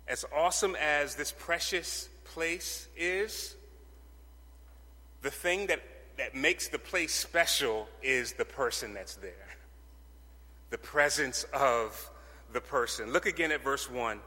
as 0.07 0.25
awesome 0.35 0.75
as 0.75 1.15
this 1.15 1.33
precious 1.37 2.09
place 2.25 2.87
is, 2.97 3.55
the 5.21 5.31
thing 5.31 5.67
that, 5.67 5.81
that 6.17 6.35
makes 6.35 6.67
the 6.67 6.79
place 6.79 7.13
special 7.13 7.87
is 8.01 8.33
the 8.33 8.45
person 8.45 8.93
that's 8.93 9.15
there. 9.15 9.31
The 10.69 10.77
presence 10.77 11.45
of 11.53 12.09
the 12.53 12.61
person. 12.61 13.11
Look 13.11 13.25
again 13.25 13.51
at 13.51 13.63
verse 13.63 13.89
1. 13.89 14.19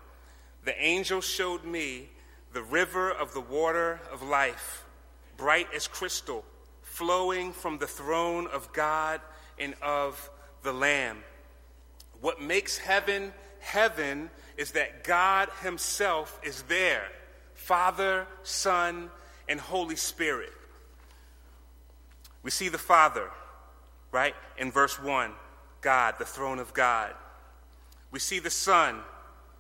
The 0.64 0.83
angel 0.83 1.21
showed 1.21 1.64
me 1.64 2.09
the 2.55 2.62
river 2.62 3.11
of 3.11 3.35
the 3.35 3.40
water 3.40 4.01
of 4.11 4.23
life, 4.23 4.85
bright 5.37 5.69
as 5.75 5.87
crystal, 5.87 6.45
flowing 6.83 7.53
from 7.53 7.79
the 7.79 7.87
throne 7.87 8.47
of 8.47 8.73
God 8.73 9.21
and 9.59 9.75
of 9.83 10.31
the 10.62 10.73
Lamb. 10.73 11.19
What 12.21 12.40
makes 12.40 12.79
heaven 12.79 13.35
heaven 13.64 14.31
is 14.57 14.73
that 14.73 15.05
God 15.05 15.49
Himself 15.62 16.38
is 16.43 16.62
there 16.62 17.05
Father, 17.55 18.27
Son, 18.43 19.11
and 19.49 19.59
Holy 19.59 19.97
Spirit. 19.97 20.53
We 22.43 22.51
see 22.51 22.69
the 22.69 22.79
Father, 22.79 23.31
right, 24.12 24.35
in 24.59 24.71
verse 24.71 25.01
1 25.01 25.33
God, 25.81 26.14
the 26.19 26.25
throne 26.25 26.59
of 26.59 26.73
God. 26.73 27.14
We 28.11 28.21
see 28.21 28.38
the 28.38 28.51
Son 28.51 29.01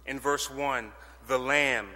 in 0.06 0.20
verse 0.20 0.50
1, 0.50 0.92
the 1.26 1.38
Lamb. 1.38 1.88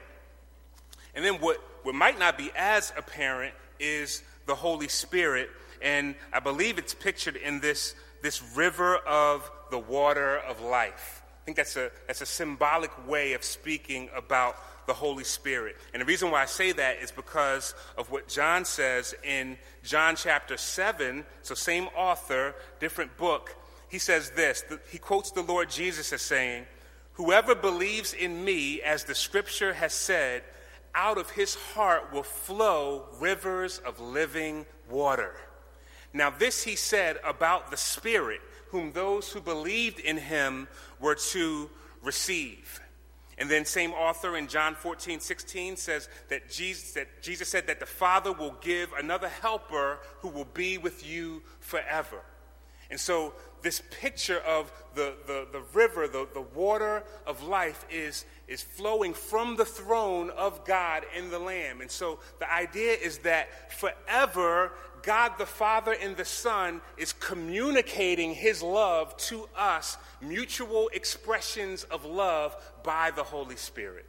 And 1.18 1.26
then 1.26 1.40
what, 1.40 1.56
what 1.82 1.96
might 1.96 2.16
not 2.16 2.38
be 2.38 2.52
as 2.56 2.92
apparent 2.96 3.52
is 3.80 4.22
the 4.46 4.54
Holy 4.54 4.86
Spirit. 4.86 5.50
And 5.82 6.14
I 6.32 6.38
believe 6.38 6.78
it's 6.78 6.94
pictured 6.94 7.34
in 7.34 7.58
this, 7.58 7.96
this 8.22 8.40
river 8.54 8.98
of 8.98 9.50
the 9.72 9.80
water 9.80 10.38
of 10.38 10.60
life. 10.60 11.22
I 11.42 11.44
think 11.44 11.56
that's 11.56 11.74
a, 11.74 11.90
that's 12.06 12.20
a 12.20 12.26
symbolic 12.26 12.92
way 13.08 13.32
of 13.32 13.42
speaking 13.42 14.10
about 14.16 14.58
the 14.86 14.94
Holy 14.94 15.24
Spirit. 15.24 15.74
And 15.92 16.00
the 16.00 16.06
reason 16.06 16.30
why 16.30 16.40
I 16.40 16.46
say 16.46 16.70
that 16.70 16.98
is 16.98 17.10
because 17.10 17.74
of 17.96 18.12
what 18.12 18.28
John 18.28 18.64
says 18.64 19.12
in 19.24 19.58
John 19.82 20.14
chapter 20.14 20.56
7. 20.56 21.26
So, 21.42 21.56
same 21.56 21.88
author, 21.96 22.54
different 22.78 23.16
book. 23.16 23.56
He 23.88 23.98
says 23.98 24.30
this. 24.36 24.62
He 24.88 24.98
quotes 24.98 25.32
the 25.32 25.42
Lord 25.42 25.68
Jesus 25.68 26.12
as 26.12 26.22
saying, 26.22 26.66
Whoever 27.14 27.56
believes 27.56 28.14
in 28.14 28.44
me, 28.44 28.80
as 28.82 29.02
the 29.02 29.16
scripture 29.16 29.72
has 29.72 29.92
said, 29.92 30.44
out 30.98 31.16
of 31.16 31.30
his 31.30 31.54
heart 31.54 32.12
will 32.12 32.24
flow 32.24 33.04
rivers 33.20 33.78
of 33.78 34.00
living 34.00 34.66
water. 34.90 35.32
Now, 36.12 36.28
this 36.28 36.64
he 36.64 36.74
said 36.74 37.18
about 37.24 37.70
the 37.70 37.76
Spirit, 37.76 38.40
whom 38.70 38.90
those 38.90 39.30
who 39.30 39.40
believed 39.40 40.00
in 40.00 40.16
him 40.16 40.66
were 40.98 41.14
to 41.14 41.70
receive. 42.02 42.80
And 43.38 43.48
then, 43.48 43.64
same 43.64 43.92
author 43.92 44.36
in 44.36 44.48
John 44.48 44.74
14, 44.74 45.20
16 45.20 45.76
says 45.76 46.08
that 46.30 46.50
Jesus, 46.50 46.94
that 46.94 47.22
Jesus 47.22 47.48
said 47.48 47.68
that 47.68 47.78
the 47.78 47.86
Father 47.86 48.32
will 48.32 48.56
give 48.60 48.92
another 48.94 49.28
helper 49.28 50.00
who 50.20 50.28
will 50.28 50.48
be 50.52 50.78
with 50.78 51.08
you 51.08 51.42
forever. 51.60 52.22
And 52.90 52.98
so, 52.98 53.34
this 53.62 53.82
picture 54.00 54.38
of 54.40 54.72
the, 54.96 55.14
the, 55.28 55.46
the 55.52 55.62
river, 55.72 56.08
the, 56.08 56.26
the 56.34 56.40
water 56.40 57.04
of 57.24 57.44
life, 57.44 57.84
is, 57.88 58.24
is 58.48 58.62
flowing 58.62 59.12
from 59.12 59.56
the 59.56 59.64
throne 59.64 60.30
of 60.30 60.64
God 60.64 61.04
in 61.16 61.30
the 61.30 61.38
Lamb. 61.38 61.80
And 61.80 61.90
so, 61.90 62.18
the 62.38 62.52
idea 62.52 62.94
is 62.94 63.18
that 63.18 63.72
forever 63.72 64.72
God 65.02 65.32
the 65.38 65.46
Father 65.46 65.92
and 65.92 66.16
the 66.16 66.24
Son 66.24 66.80
is 66.96 67.12
communicating 67.12 68.34
his 68.34 68.62
love 68.62 69.16
to 69.18 69.48
us, 69.56 69.96
mutual 70.20 70.90
expressions 70.92 71.84
of 71.84 72.04
love 72.04 72.56
by 72.82 73.10
the 73.10 73.22
Holy 73.22 73.56
Spirit. 73.56 74.06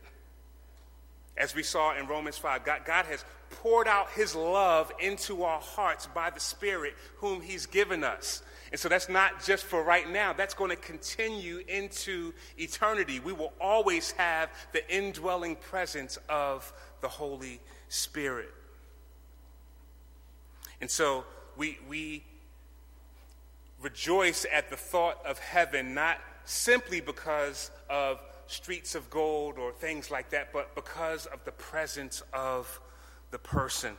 As 1.37 1.55
we 1.55 1.63
saw 1.63 1.97
in 1.97 2.07
Romans 2.07 2.37
5, 2.37 2.65
God, 2.65 2.81
God 2.85 3.05
has 3.05 3.23
poured 3.49 3.87
out 3.87 4.09
his 4.11 4.35
love 4.35 4.91
into 4.99 5.43
our 5.43 5.61
hearts 5.61 6.07
by 6.07 6.29
the 6.29 6.39
Spirit 6.39 6.95
whom 7.17 7.41
he's 7.41 7.65
given 7.65 8.03
us. 8.03 8.41
And 8.71 8.79
so 8.79 8.87
that's 8.87 9.09
not 9.09 9.43
just 9.43 9.65
for 9.65 9.83
right 9.83 10.09
now, 10.09 10.33
that's 10.33 10.53
going 10.53 10.69
to 10.69 10.75
continue 10.75 11.63
into 11.67 12.33
eternity. 12.57 13.19
We 13.19 13.33
will 13.33 13.53
always 13.59 14.11
have 14.11 14.49
the 14.73 14.87
indwelling 14.95 15.55
presence 15.55 16.19
of 16.29 16.71
the 17.01 17.07
Holy 17.07 17.59
Spirit. 17.87 18.53
And 20.81 20.89
so 20.89 21.25
we, 21.57 21.79
we 21.89 22.23
rejoice 23.81 24.45
at 24.51 24.69
the 24.69 24.77
thought 24.77 25.17
of 25.25 25.39
heaven, 25.39 25.93
not 25.93 26.17
simply 26.45 27.01
because 27.01 27.71
of 27.89 28.21
streets 28.47 28.95
of 28.95 29.09
gold 29.09 29.57
or 29.57 29.71
things 29.71 30.09
like 30.09 30.29
that, 30.29 30.51
but 30.53 30.73
because 30.75 31.25
of 31.27 31.43
the 31.45 31.51
presence 31.51 32.23
of 32.33 32.79
the 33.31 33.39
person. 33.39 33.95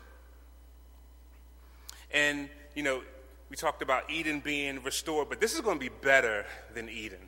And, 2.13 2.49
you 2.75 2.83
know, 2.83 3.03
we 3.51 3.57
talked 3.57 3.83
about 3.83 4.09
Eden 4.09 4.39
being 4.41 4.81
restored, 4.85 5.29
but 5.29 5.41
this 5.41 5.55
is 5.55 5.61
going 5.61 5.79
to 5.79 5.85
be 5.85 5.95
better 6.03 6.47
than 6.73 6.89
Eden. 6.89 7.19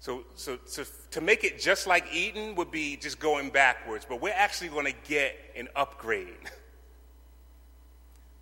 So, 0.00 0.24
so, 0.34 0.58
so 0.66 0.84
to 1.12 1.20
make 1.22 1.44
it 1.44 1.58
just 1.58 1.86
like 1.86 2.12
Eden 2.12 2.56
would 2.56 2.70
be 2.70 2.96
just 2.96 3.18
going 3.20 3.48
backwards, 3.48 4.04
but 4.06 4.20
we're 4.20 4.34
actually 4.34 4.68
going 4.68 4.86
to 4.86 5.08
get 5.08 5.34
an 5.56 5.68
upgrade. 5.74 6.50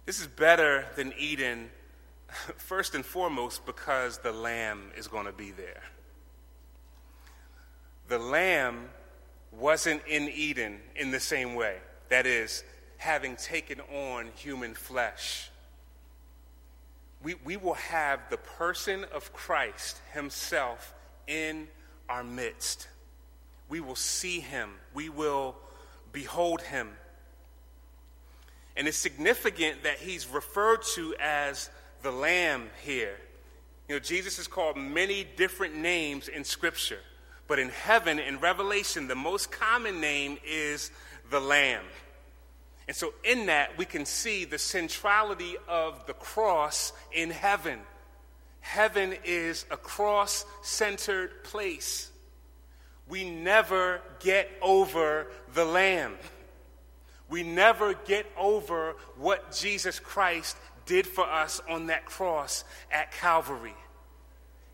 This 0.05 0.19
is 0.19 0.27
better 0.27 0.87
than 0.97 1.13
Eden, 1.17 1.71
first 2.57 2.97
and 2.97 3.07
foremost, 3.07 3.65
because 3.65 4.19
the 4.19 4.33
Lamb 4.33 4.91
is 4.97 5.07
going 5.07 5.27
to 5.27 5.33
be 5.33 5.53
there. 5.53 5.83
The 8.09 8.19
Lamb 8.19 8.89
wasn't 9.53 10.03
in 10.09 10.29
Eden 10.29 10.81
in 10.97 11.13
the 11.13 11.21
same 11.21 11.55
way. 11.55 11.77
That 12.09 12.27
is, 12.27 12.65
having 12.97 13.37
taken 13.37 13.81
on 13.83 14.31
human 14.35 14.75
flesh. 14.75 15.52
We, 17.23 17.35
we 17.45 17.57
will 17.57 17.75
have 17.75 18.21
the 18.31 18.37
person 18.37 19.05
of 19.15 19.33
Christ 19.33 20.01
Himself 20.13 20.95
in 21.27 21.69
our 22.09 22.25
midst. 22.25 22.89
We 23.69 23.81
will 23.81 23.97
see 23.97 24.41
Him, 24.41 24.71
we 24.95 25.09
will 25.09 25.57
behold 26.13 26.63
Him. 26.63 26.89
And 28.77 28.89
it's 28.89 28.97
significant 28.97 29.83
that 29.83 29.99
he's 29.99 30.27
referred 30.27 30.83
to 30.95 31.15
as 31.21 31.69
the 32.03 32.11
Lamb 32.11 32.71
here. 32.85 33.17
You 33.89 33.97
know, 33.97 34.01
Jesus 34.01 34.39
is 34.39 34.47
called 34.47 34.77
many 34.77 35.27
different 35.37 35.77
names 35.77 36.29
in 36.29 36.45
Scripture, 36.45 37.01
but 37.49 37.59
in 37.59 37.69
heaven, 37.69 38.19
in 38.19 38.39
Revelation, 38.39 39.09
the 39.09 39.15
most 39.15 39.51
common 39.51 40.01
name 40.01 40.39
is 40.47 40.91
the 41.31 41.41
Lamb. 41.41 41.85
And 42.93 42.97
so, 42.97 43.15
in 43.25 43.47
that, 43.47 43.79
we 43.79 43.87
can 43.87 44.05
see 44.05 44.45
the 44.45 44.59
centrality 44.59 45.57
of 45.67 46.05
the 46.05 46.13
cross 46.13 46.93
in 47.11 47.31
heaven. 47.31 47.79
Heaven 48.61 49.15
is 49.25 49.65
a 49.71 49.79
cross 49.79 50.45
centered 50.61 51.43
place. 51.43 52.11
We 53.09 53.31
never 53.31 54.03
get 54.21 54.51
over 54.61 55.29
the 55.55 55.65
Lamb 55.65 56.19
we 57.33 57.43
never 57.43 57.95
get 57.95 58.27
over 58.37 58.95
what 59.17 59.53
Jesus 59.53 59.99
Christ 59.99 60.55
did 60.85 61.07
for 61.07 61.25
us 61.25 61.63
on 61.67 61.87
that 61.87 62.05
cross 62.05 62.63
at 62.93 63.11
Calvary. 63.11 63.75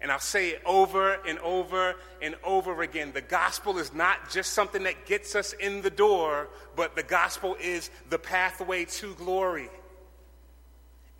And 0.01 0.13
I'll 0.13 0.21
say 0.21 0.51
it 0.51 0.63
over 0.65 1.15
and 1.27 1.39
over 1.41 1.97
and 2.23 2.37
over 2.45 2.83
again. 2.83 3.11
The 3.13 3.21
gospel 3.21 3.79
is 3.79 3.93
not 3.93 4.31
just 4.31 4.53
something 4.53 4.85
that 4.85 5.07
gets 5.07 5.35
us 5.35 5.53
in 5.55 5.83
the 5.83 5.91
door, 5.91 6.49
but 6.77 6.95
the 6.95 7.03
gospel 7.03 7.57
is 7.61 7.91
the 8.09 8.19
pathway 8.19 8.85
to 8.85 9.15
glory. 9.15 9.69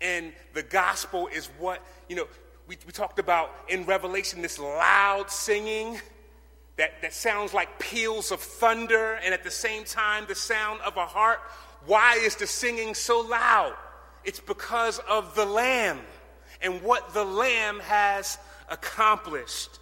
And 0.01 0.31
the 0.53 0.63
gospel 0.63 1.27
is 1.27 1.47
what, 1.59 1.85
you 2.07 2.15
know, 2.15 2.27
we, 2.67 2.77
we 2.85 2.93
talked 2.93 3.19
about 3.19 3.53
in 3.67 3.83
Revelation 3.85 4.41
this 4.41 4.59
loud 4.59 5.29
singing 5.29 5.99
that, 6.77 7.01
that 7.01 7.13
sounds 7.13 7.53
like 7.53 7.79
peals 7.79 8.31
of 8.31 8.39
thunder 8.39 9.15
and 9.15 9.33
at 9.33 9.43
the 9.43 9.51
same 9.51 9.83
time 9.83 10.23
the 10.27 10.35
sound 10.35 10.79
of 10.81 10.95
a 10.95 11.05
harp. 11.05 11.41
Why 11.85 12.15
is 12.15 12.35
the 12.35 12.47
singing 12.47 12.93
so 12.93 13.19
loud? 13.19 13.73
It's 14.23 14.39
because 14.39 14.99
of 15.09 15.35
the 15.35 15.45
Lamb 15.45 15.99
and 16.61 16.81
what 16.81 17.13
the 17.13 17.25
Lamb 17.25 17.79
has 17.81 18.37
accomplished. 18.69 19.79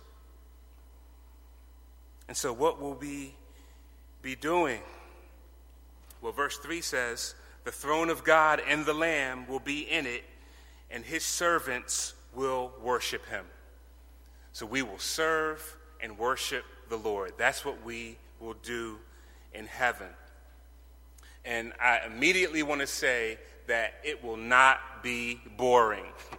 And 2.28 2.36
so, 2.36 2.52
what 2.52 2.82
will 2.82 2.94
we 2.94 3.34
be 4.22 4.36
doing? 4.36 4.82
Well, 6.22 6.34
verse 6.34 6.58
3 6.58 6.82
says, 6.82 7.36
The 7.64 7.72
throne 7.72 8.10
of 8.10 8.24
God 8.24 8.62
and 8.68 8.86
the 8.86 8.94
Lamb 8.94 9.48
will 9.48 9.60
be 9.60 9.82
in 9.82 10.06
it, 10.06 10.24
and 10.92 11.04
his 11.04 11.24
servants 11.24 12.14
will 12.34 12.72
worship 12.82 13.26
him. 13.28 13.46
So, 14.52 14.66
we 14.66 14.82
will 14.82 15.00
serve 15.00 15.78
and 16.02 16.18
worship 16.18 16.66
the 16.90 16.98
Lord. 16.98 17.34
That's 17.38 17.64
what 17.64 17.84
we 17.86 18.18
will 18.40 18.56
do 18.64 18.98
in 19.54 19.66
heaven. 19.66 20.08
And 21.46 21.72
I 21.82 22.02
immediately 22.06 22.62
want 22.62 22.82
to 22.82 22.88
say 22.88 23.38
that 23.68 23.96
it 24.04 24.24
will 24.24 24.38
not 24.38 24.80
be 25.02 25.40
boring. 25.56 26.06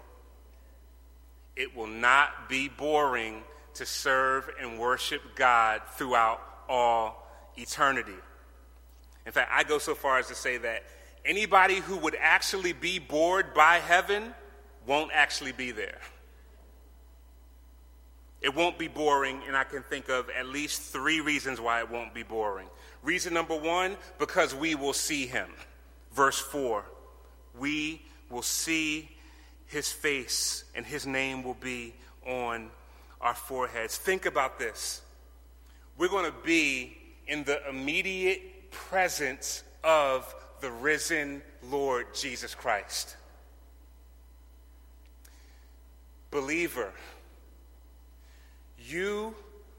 It 1.58 1.76
will 1.76 1.88
not 1.88 2.48
be 2.48 2.68
boring 2.68 3.42
to 3.74 3.84
serve 3.84 4.48
and 4.60 4.78
worship 4.78 5.20
God 5.34 5.82
throughout 5.96 6.40
all 6.68 7.26
eternity. 7.56 8.14
In 9.26 9.32
fact, 9.32 9.50
I 9.52 9.64
go 9.64 9.78
so 9.78 9.96
far 9.96 10.20
as 10.20 10.28
to 10.28 10.36
say 10.36 10.58
that 10.58 10.84
anybody 11.24 11.80
who 11.80 11.96
would 11.98 12.16
actually 12.20 12.72
be 12.72 13.00
bored 13.00 13.54
by 13.54 13.78
heaven 13.78 14.32
won't 14.86 15.10
actually 15.12 15.50
be 15.50 15.72
there. 15.72 15.98
It 18.40 18.54
won't 18.54 18.78
be 18.78 18.86
boring, 18.86 19.40
and 19.48 19.56
I 19.56 19.64
can 19.64 19.82
think 19.82 20.08
of 20.08 20.30
at 20.30 20.46
least 20.46 20.80
three 20.80 21.20
reasons 21.20 21.60
why 21.60 21.80
it 21.80 21.90
won't 21.90 22.14
be 22.14 22.22
boring. 22.22 22.68
Reason 23.02 23.34
number 23.34 23.56
one, 23.56 23.96
because 24.20 24.54
we 24.54 24.76
will 24.76 24.92
see 24.92 25.26
him. 25.26 25.48
Verse 26.12 26.38
4 26.38 26.84
We 27.58 28.02
will 28.30 28.42
see 28.42 29.10
his 29.68 29.92
face, 29.92 30.64
and 30.74 30.84
his 30.84 31.06
name 31.06 31.42
will 31.42 31.56
be 31.60 31.94
on 32.26 32.70
our 33.20 33.34
foreheads. 33.34 33.96
Think 33.96 34.26
about 34.26 34.58
this. 34.58 35.02
We're 35.96 36.08
going 36.08 36.30
to 36.30 36.36
be 36.44 36.96
in 37.26 37.44
the 37.44 37.66
immediate 37.68 38.70
presence 38.70 39.62
of 39.84 40.34
the 40.60 40.70
risen 40.70 41.42
Lord 41.62 42.06
Jesus 42.14 42.54
Christ. 42.54 43.16
Believer, 46.30 46.92
you 48.78 49.34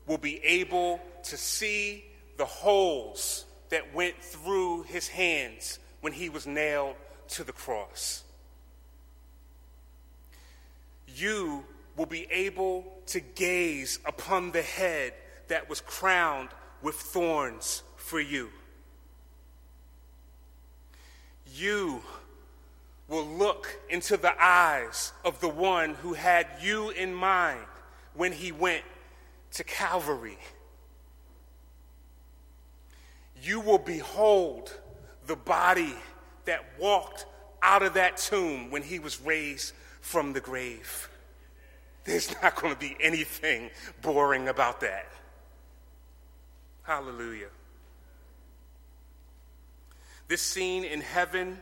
will 0.07 0.17
be 0.17 0.43
able 0.43 0.99
to 1.23 1.37
see 1.37 2.05
the 2.37 2.45
holes 2.45 3.45
that 3.69 3.93
went 3.93 4.21
through 4.21 4.83
his 4.83 5.07
hands 5.07 5.79
when 6.01 6.13
he 6.13 6.29
was 6.29 6.47
nailed 6.47 6.95
to 7.27 7.43
the 7.43 7.51
cross. 7.51 8.23
You 11.15 11.65
will 11.95 12.05
be 12.05 12.27
able 12.31 12.85
to 13.07 13.19
gaze 13.19 13.99
upon 14.05 14.51
the 14.51 14.61
head 14.61 15.13
that 15.47 15.69
was 15.69 15.81
crowned 15.81 16.49
with 16.81 16.95
thorns 16.95 17.83
for 17.97 18.19
you. 18.19 18.49
You 21.53 22.01
will 23.07 23.25
look 23.25 23.79
into 23.89 24.15
the 24.17 24.33
eyes 24.41 25.11
of 25.25 25.41
the 25.41 25.49
one 25.49 25.95
who 25.95 26.13
had 26.13 26.47
you 26.61 26.91
in 26.91 27.13
mind 27.13 27.65
when 28.13 28.31
he 28.31 28.51
went 28.51 28.83
to 29.53 29.63
Calvary. 29.63 30.37
You 33.41 33.59
will 33.59 33.79
behold 33.79 34.73
the 35.25 35.35
body 35.35 35.95
that 36.45 36.65
walked 36.79 37.25
out 37.61 37.83
of 37.83 37.95
that 37.95 38.17
tomb 38.17 38.69
when 38.69 38.83
he 38.83 38.99
was 38.99 39.19
raised 39.21 39.73
from 40.01 40.33
the 40.33 40.41
grave. 40.41 41.09
There's 42.05 42.33
not 42.41 42.55
going 42.55 42.73
to 42.73 42.79
be 42.79 42.95
anything 42.99 43.69
boring 44.01 44.47
about 44.47 44.81
that. 44.81 45.07
Hallelujah. 46.83 47.49
This 50.27 50.41
scene 50.41 50.83
in 50.83 51.01
heaven 51.01 51.59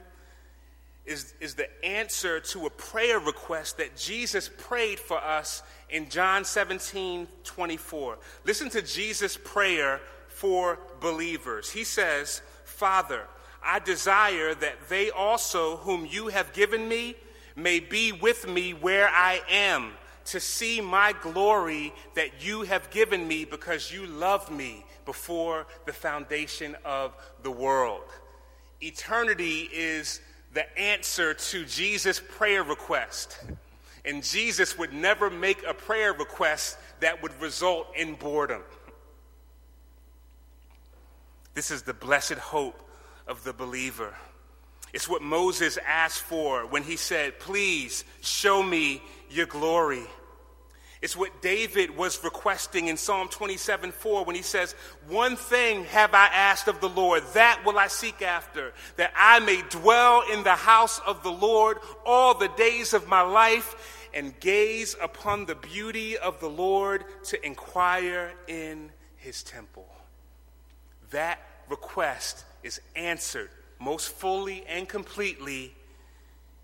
is, 1.05 1.33
is 1.39 1.55
the 1.55 1.67
answer 1.85 2.39
to 2.41 2.65
a 2.65 2.69
prayer 2.69 3.17
request 3.17 3.77
that 3.77 3.95
Jesus 3.95 4.49
prayed 4.57 4.99
for 4.99 5.17
us 5.17 5.63
in 5.89 6.09
John 6.09 6.43
17 6.43 7.27
24. 7.43 8.17
Listen 8.45 8.69
to 8.69 8.81
Jesus' 8.81 9.37
prayer 9.41 10.01
for 10.27 10.79
believers. 10.99 11.69
He 11.69 11.85
says, 11.85 12.41
Father, 12.65 13.23
I 13.63 13.79
desire 13.79 14.53
that 14.53 14.89
they 14.89 15.09
also, 15.09 15.77
whom 15.77 16.05
you 16.05 16.27
have 16.27 16.53
given 16.53 16.87
me, 16.87 17.15
may 17.57 17.79
be 17.79 18.11
with 18.11 18.47
me 18.47 18.73
where 18.73 19.09
I 19.09 19.41
am, 19.49 19.91
to 20.25 20.39
see 20.39 20.79
my 20.79 21.13
glory 21.21 21.91
that 22.13 22.45
you 22.45 22.61
have 22.61 22.89
given 22.91 23.27
me 23.27 23.45
because 23.45 23.91
you 23.91 24.05
loved 24.05 24.51
me 24.51 24.85
before 25.05 25.65
the 25.85 25.93
foundation 25.93 26.75
of 26.85 27.15
the 27.43 27.51
world. 27.51 28.03
Eternity 28.81 29.69
is 29.73 30.21
the 30.53 30.79
answer 30.79 31.33
to 31.33 31.65
Jesus' 31.65 32.21
prayer 32.37 32.63
request. 32.63 33.39
And 34.05 34.23
Jesus 34.23 34.77
would 34.77 34.93
never 34.93 35.29
make 35.29 35.65
a 35.65 35.73
prayer 35.73 36.13
request 36.13 36.77
that 36.99 37.21
would 37.23 37.41
result 37.41 37.87
in 37.95 38.15
boredom. 38.15 38.61
This 41.55 41.71
is 41.71 41.81
the 41.81 41.93
blessed 41.93 42.33
hope 42.33 42.87
of 43.27 43.43
the 43.43 43.53
believer. 43.53 44.13
It's 44.97 45.07
what 45.07 45.21
Moses 45.21 45.77
asked 45.85 46.21
for 46.21 46.65
when 46.65 46.81
he 46.81 46.95
said, 46.95 47.37
Please 47.37 48.03
show 48.21 48.63
me 48.63 49.03
your 49.29 49.45
glory. 49.45 50.01
It's 51.03 51.15
what 51.15 51.39
David 51.43 51.95
was 51.95 52.23
requesting 52.23 52.87
in 52.87 52.97
Psalm 52.97 53.27
27 53.27 53.91
4 53.91 54.25
when 54.25 54.35
he 54.35 54.41
says, 54.41 54.73
One 55.07 55.35
thing 55.35 55.83
have 55.83 56.15
I 56.15 56.25
asked 56.25 56.67
of 56.67 56.81
the 56.81 56.89
Lord, 56.89 57.21
that 57.35 57.61
will 57.63 57.77
I 57.77 57.89
seek 57.89 58.23
after, 58.23 58.73
that 58.95 59.13
I 59.15 59.39
may 59.39 59.61
dwell 59.69 60.23
in 60.33 60.41
the 60.41 60.55
house 60.55 60.99
of 61.05 61.21
the 61.21 61.31
Lord 61.31 61.77
all 62.03 62.33
the 62.33 62.49
days 62.57 62.95
of 62.95 63.07
my 63.07 63.21
life 63.21 64.09
and 64.15 64.39
gaze 64.39 64.95
upon 64.99 65.45
the 65.45 65.53
beauty 65.53 66.17
of 66.17 66.39
the 66.39 66.49
Lord 66.49 67.05
to 67.25 67.45
inquire 67.45 68.33
in 68.47 68.89
his 69.17 69.43
temple. 69.43 69.87
That 71.11 71.39
request 71.69 72.45
is 72.63 72.81
answered 72.95 73.51
most 73.79 74.09
fully 74.09 74.63
and 74.67 74.87
completely 74.87 75.73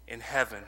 in 0.07 0.19
heaven. 0.19 0.63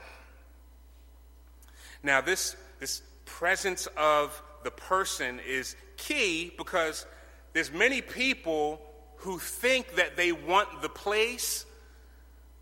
Now, 2.04 2.22
this, 2.22 2.56
this 2.80 3.02
presence 3.26 3.88
of 3.98 4.42
the 4.64 4.72
person 4.72 5.40
is 5.48 5.76
key 5.98 6.54
because 6.58 7.06
there's 7.54 7.72
many 7.72 8.02
people 8.02 8.82
who 9.18 9.40
think 9.40 9.96
that 9.96 10.18
they 10.18 10.32
want 10.32 10.82
the 10.82 10.90
place 10.90 11.66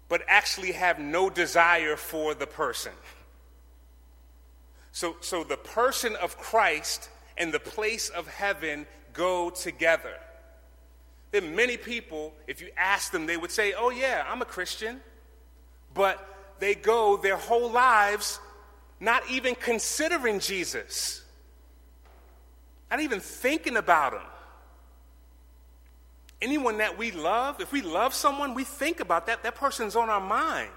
but 0.07 0.21
actually 0.27 0.73
have 0.73 0.99
no 0.99 1.29
desire 1.29 1.95
for 1.95 2.35
the 2.35 2.45
person. 2.45 2.91
So, 4.91 5.15
so 5.21 5.43
the 5.43 5.57
person 5.57 6.15
of 6.17 6.37
Christ 6.37 7.09
and 7.37 7.51
the 7.51 7.59
place 7.59 8.09
of 8.09 8.27
heaven 8.27 8.85
go 9.13 9.49
together. 9.49 10.13
Many 11.41 11.77
people, 11.77 12.33
if 12.47 12.61
you 12.61 12.69
ask 12.77 13.11
them, 13.11 13.25
they 13.25 13.37
would 13.37 13.51
say, 13.51 13.73
Oh, 13.73 13.89
yeah, 13.89 14.23
I'm 14.27 14.41
a 14.41 14.45
Christian. 14.45 15.01
But 15.93 16.25
they 16.59 16.75
go 16.75 17.17
their 17.17 17.37
whole 17.37 17.71
lives 17.71 18.39
not 18.99 19.29
even 19.29 19.55
considering 19.55 20.39
Jesus, 20.39 21.23
not 22.89 23.01
even 23.01 23.19
thinking 23.19 23.75
about 23.75 24.13
him. 24.13 24.21
Anyone 26.41 26.77
that 26.77 26.97
we 26.97 27.11
love, 27.11 27.59
if 27.59 27.71
we 27.71 27.81
love 27.81 28.13
someone, 28.13 28.53
we 28.53 28.63
think 28.63 28.99
about 28.99 29.25
that. 29.27 29.43
That 29.43 29.55
person's 29.55 29.95
on 29.95 30.09
our 30.09 30.21
mind. 30.21 30.69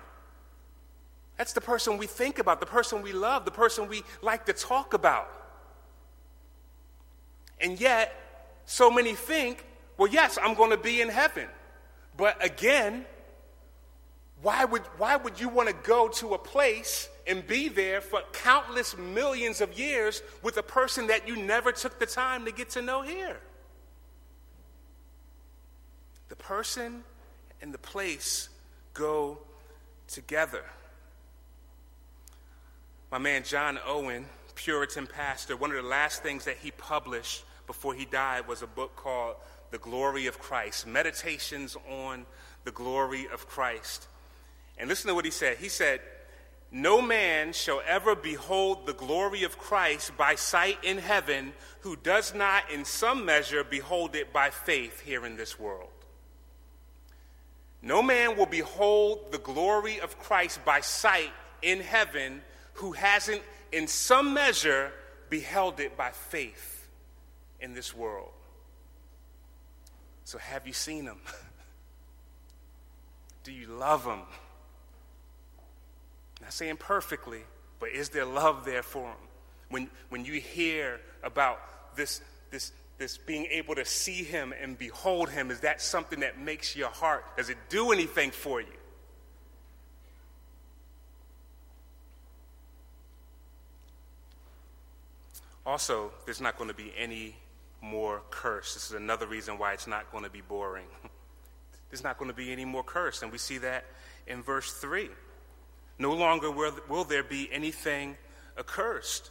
That's 1.36 1.52
the 1.52 1.60
person 1.60 1.98
we 1.98 2.06
think 2.06 2.38
about, 2.38 2.60
the 2.60 2.66
person 2.66 3.02
we 3.02 3.12
love, 3.12 3.44
the 3.44 3.50
person 3.50 3.88
we 3.88 4.02
like 4.22 4.46
to 4.46 4.52
talk 4.52 4.94
about. 4.94 5.28
And 7.60 7.80
yet, 7.80 8.14
so 8.64 8.90
many 8.90 9.14
think 9.14 9.64
well, 9.96 10.10
yes, 10.10 10.38
I'm 10.42 10.54
going 10.54 10.70
to 10.70 10.76
be 10.76 11.00
in 11.00 11.08
heaven. 11.08 11.46
But 12.16 12.42
again, 12.44 13.04
why 14.42 14.64
would, 14.64 14.82
why 14.98 15.16
would 15.16 15.40
you 15.40 15.48
want 15.48 15.68
to 15.68 15.74
go 15.74 16.08
to 16.08 16.34
a 16.34 16.38
place 16.38 17.08
and 17.26 17.46
be 17.46 17.68
there 17.68 18.00
for 18.00 18.20
countless 18.32 18.96
millions 18.96 19.60
of 19.60 19.78
years 19.78 20.22
with 20.42 20.56
a 20.56 20.62
person 20.62 21.08
that 21.08 21.26
you 21.26 21.36
never 21.36 21.72
took 21.72 21.98
the 21.98 22.06
time 22.06 22.44
to 22.44 22.52
get 22.52 22.70
to 22.70 22.82
know 22.82 23.02
here? 23.02 23.38
The 26.28 26.36
person 26.36 27.04
and 27.62 27.72
the 27.72 27.78
place 27.78 28.48
go 28.94 29.38
together. 30.08 30.64
My 33.10 33.18
man 33.18 33.44
John 33.44 33.78
Owen, 33.86 34.26
Puritan 34.54 35.06
pastor, 35.06 35.56
one 35.56 35.70
of 35.70 35.76
the 35.76 35.88
last 35.88 36.22
things 36.22 36.44
that 36.44 36.56
he 36.56 36.70
published 36.72 37.44
before 37.66 37.94
he 37.94 38.04
died 38.04 38.48
was 38.48 38.62
a 38.62 38.66
book 38.66 38.96
called 38.96 39.36
the 39.70 39.78
glory 39.78 40.26
of 40.26 40.38
Christ, 40.38 40.86
meditations 40.86 41.76
on 41.88 42.26
the 42.64 42.70
glory 42.70 43.26
of 43.32 43.48
Christ. 43.48 44.08
And 44.78 44.88
listen 44.88 45.08
to 45.08 45.14
what 45.14 45.24
he 45.24 45.30
said. 45.30 45.56
He 45.58 45.68
said, 45.68 46.00
No 46.70 47.00
man 47.00 47.52
shall 47.52 47.82
ever 47.86 48.14
behold 48.14 48.86
the 48.86 48.94
glory 48.94 49.42
of 49.44 49.58
Christ 49.58 50.16
by 50.16 50.34
sight 50.34 50.78
in 50.82 50.98
heaven 50.98 51.52
who 51.80 51.96
does 51.96 52.34
not, 52.34 52.70
in 52.70 52.84
some 52.84 53.24
measure, 53.24 53.64
behold 53.64 54.14
it 54.14 54.32
by 54.32 54.50
faith 54.50 55.00
here 55.00 55.24
in 55.24 55.36
this 55.36 55.58
world. 55.58 55.88
No 57.82 58.02
man 58.02 58.36
will 58.36 58.46
behold 58.46 59.30
the 59.30 59.38
glory 59.38 60.00
of 60.00 60.18
Christ 60.18 60.64
by 60.64 60.80
sight 60.80 61.30
in 61.62 61.80
heaven 61.80 62.42
who 62.74 62.92
hasn't, 62.92 63.42
in 63.72 63.86
some 63.86 64.34
measure, 64.34 64.92
beheld 65.30 65.80
it 65.80 65.96
by 65.96 66.10
faith 66.10 66.88
in 67.60 67.74
this 67.74 67.94
world. 67.94 68.30
So, 70.26 70.38
have 70.38 70.66
you 70.66 70.72
seen 70.72 71.04
him? 71.04 71.20
Do 73.44 73.52
you 73.52 73.68
love 73.68 74.04
him? 74.04 74.22
Not 76.42 76.52
saying 76.52 76.78
perfectly, 76.78 77.42
but 77.78 77.90
is 77.90 78.08
there 78.08 78.24
love 78.24 78.64
there 78.64 78.82
for 78.82 79.04
him? 79.04 79.16
When, 79.70 79.88
when 80.08 80.24
you 80.24 80.40
hear 80.40 81.00
about 81.22 81.60
this, 81.94 82.22
this, 82.50 82.72
this 82.98 83.18
being 83.18 83.46
able 83.52 83.76
to 83.76 83.84
see 83.84 84.24
him 84.24 84.52
and 84.60 84.76
behold 84.76 85.30
him, 85.30 85.52
is 85.52 85.60
that 85.60 85.80
something 85.80 86.18
that 86.18 86.40
makes 86.40 86.74
your 86.74 86.88
heart? 86.88 87.24
Does 87.36 87.48
it 87.48 87.58
do 87.68 87.92
anything 87.92 88.32
for 88.32 88.60
you? 88.60 88.66
Also, 95.64 96.10
there's 96.24 96.40
not 96.40 96.58
going 96.58 96.68
to 96.68 96.74
be 96.74 96.92
any 96.98 97.36
more 97.86 98.22
curse. 98.30 98.74
This 98.74 98.86
is 98.86 98.92
another 98.92 99.26
reason 99.26 99.58
why 99.58 99.72
it's 99.72 99.86
not 99.86 100.10
going 100.12 100.24
to 100.24 100.30
be 100.30 100.40
boring. 100.40 100.86
There's 101.90 102.02
not 102.02 102.18
going 102.18 102.30
to 102.30 102.36
be 102.36 102.52
any 102.52 102.64
more 102.64 102.82
curse. 102.82 103.22
And 103.22 103.30
we 103.30 103.38
see 103.38 103.58
that 103.58 103.84
in 104.26 104.42
verse 104.42 104.72
3. 104.72 105.08
No 105.98 106.12
longer 106.12 106.50
will, 106.50 106.76
will 106.88 107.04
there 107.04 107.22
be 107.22 107.48
anything 107.52 108.16
accursed. 108.58 109.30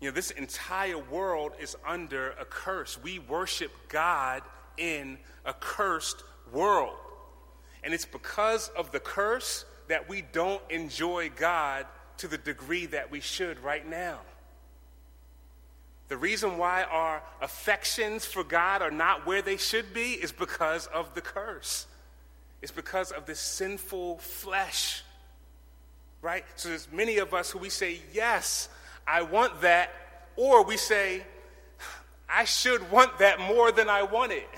You 0.00 0.10
know, 0.10 0.14
this 0.14 0.30
entire 0.32 0.98
world 0.98 1.52
is 1.60 1.76
under 1.86 2.30
a 2.32 2.44
curse. 2.44 2.98
We 3.02 3.18
worship 3.18 3.72
God 3.88 4.42
in 4.76 5.18
a 5.44 5.54
cursed 5.54 6.22
world. 6.52 6.96
And 7.82 7.94
it's 7.94 8.04
because 8.04 8.68
of 8.76 8.90
the 8.92 9.00
curse 9.00 9.64
that 9.88 10.08
we 10.08 10.22
don't 10.22 10.62
enjoy 10.70 11.30
God 11.36 11.86
to 12.18 12.28
the 12.28 12.38
degree 12.38 12.86
that 12.86 13.10
we 13.10 13.20
should 13.20 13.58
right 13.60 13.88
now. 13.88 14.20
The 16.14 16.18
reason 16.18 16.58
why 16.58 16.84
our 16.84 17.20
affections 17.42 18.24
for 18.24 18.44
God 18.44 18.82
are 18.82 18.90
not 18.92 19.26
where 19.26 19.42
they 19.42 19.56
should 19.56 19.92
be 19.92 20.12
is 20.12 20.30
because 20.30 20.86
of 20.86 21.12
the 21.16 21.20
curse. 21.20 21.88
It's 22.62 22.70
because 22.70 23.10
of 23.10 23.26
this 23.26 23.40
sinful 23.40 24.18
flesh. 24.18 25.02
Right? 26.22 26.44
So 26.54 26.68
there's 26.68 26.86
many 26.92 27.18
of 27.18 27.34
us 27.34 27.50
who 27.50 27.58
we 27.58 27.68
say, 27.68 27.98
Yes, 28.12 28.68
I 29.08 29.22
want 29.22 29.62
that, 29.62 29.90
or 30.36 30.62
we 30.62 30.76
say, 30.76 31.24
I 32.28 32.44
should 32.44 32.92
want 32.92 33.18
that 33.18 33.40
more 33.40 33.72
than 33.72 33.88
I 33.88 34.04
want 34.04 34.30
it. 34.30 34.48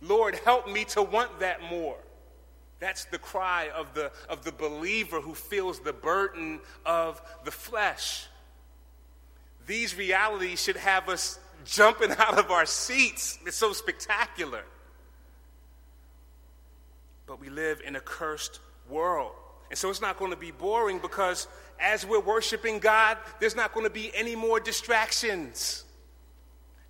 Lord, 0.00 0.36
help 0.36 0.68
me 0.68 0.84
to 0.84 1.02
want 1.02 1.40
that 1.40 1.60
more. 1.60 1.98
That's 2.78 3.04
the 3.06 3.18
cry 3.18 3.68
of 3.74 3.94
the, 3.94 4.12
of 4.28 4.44
the 4.44 4.52
believer 4.52 5.20
who 5.20 5.34
feels 5.34 5.80
the 5.80 5.92
burden 5.92 6.60
of 6.86 7.20
the 7.44 7.50
flesh. 7.50 8.28
These 9.68 9.96
realities 9.96 10.60
should 10.62 10.78
have 10.78 11.08
us 11.10 11.38
jumping 11.64 12.10
out 12.18 12.38
of 12.38 12.50
our 12.50 12.66
seats. 12.66 13.38
It's 13.46 13.56
so 13.56 13.72
spectacular. 13.72 14.64
But 17.26 17.38
we 17.38 17.50
live 17.50 17.82
in 17.86 17.94
a 17.94 18.00
cursed 18.00 18.60
world. 18.88 19.32
And 19.70 19.78
so 19.78 19.90
it's 19.90 20.00
not 20.00 20.18
going 20.18 20.30
to 20.30 20.36
be 20.36 20.50
boring 20.50 20.98
because 20.98 21.46
as 21.78 22.06
we're 22.06 22.20
worshiping 22.20 22.78
God, 22.78 23.18
there's 23.38 23.54
not 23.54 23.74
going 23.74 23.84
to 23.84 23.92
be 23.92 24.10
any 24.14 24.34
more 24.34 24.58
distractions, 24.58 25.84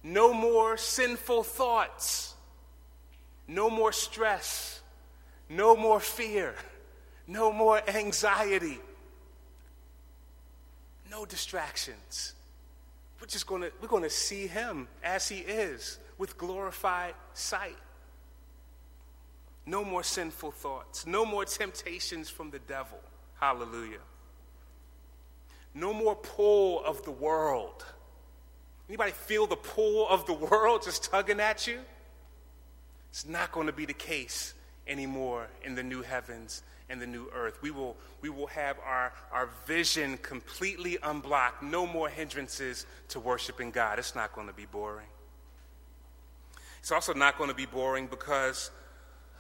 no 0.04 0.32
more 0.32 0.76
sinful 0.76 1.42
thoughts, 1.42 2.34
no 3.48 3.68
more 3.68 3.90
stress, 3.90 4.80
no 5.48 5.74
more 5.74 5.98
fear, 5.98 6.54
no 7.26 7.52
more 7.52 7.82
anxiety, 7.88 8.78
no 11.10 11.26
distractions. 11.26 12.34
We're 13.20 13.26
just 13.26 13.46
going 13.46 13.62
to, 13.62 13.72
we're 13.80 13.88
going 13.88 14.04
to 14.04 14.10
see 14.10 14.46
Him 14.46 14.88
as 15.02 15.28
He 15.28 15.38
is 15.38 15.98
with 16.18 16.38
glorified 16.38 17.14
sight. 17.34 17.76
No 19.66 19.84
more 19.84 20.02
sinful 20.02 20.52
thoughts. 20.52 21.06
No 21.06 21.26
more 21.26 21.44
temptations 21.44 22.30
from 22.30 22.50
the 22.50 22.58
devil. 22.60 22.98
Hallelujah. 23.38 23.98
No 25.74 25.92
more 25.92 26.16
pull 26.16 26.82
of 26.84 27.04
the 27.04 27.10
world. 27.10 27.84
Anybody 28.88 29.12
feel 29.12 29.46
the 29.46 29.56
pull 29.56 30.08
of 30.08 30.26
the 30.26 30.32
world 30.32 30.82
just 30.82 31.10
tugging 31.10 31.40
at 31.40 31.66
you? 31.66 31.80
It's 33.10 33.26
not 33.26 33.52
going 33.52 33.66
to 33.66 33.72
be 33.72 33.84
the 33.84 33.92
case 33.92 34.54
anymore 34.86 35.48
in 35.62 35.74
the 35.74 35.82
new 35.82 36.02
heavens 36.02 36.62
and 36.90 37.00
the 37.00 37.06
new 37.06 37.28
earth. 37.34 37.58
We 37.62 37.70
will, 37.70 37.96
we 38.20 38.28
will 38.28 38.46
have 38.48 38.78
our, 38.84 39.12
our 39.32 39.48
vision 39.66 40.18
completely 40.18 40.98
unblocked, 41.02 41.62
no 41.62 41.86
more 41.86 42.08
hindrances 42.08 42.86
to 43.08 43.20
worshiping 43.20 43.70
God. 43.70 43.98
It's 43.98 44.14
not 44.14 44.32
going 44.32 44.46
to 44.48 44.54
be 44.54 44.66
boring. 44.66 45.06
It's 46.80 46.92
also 46.92 47.12
not 47.12 47.36
going 47.36 47.50
to 47.50 47.56
be 47.56 47.66
boring 47.66 48.06
because 48.06 48.70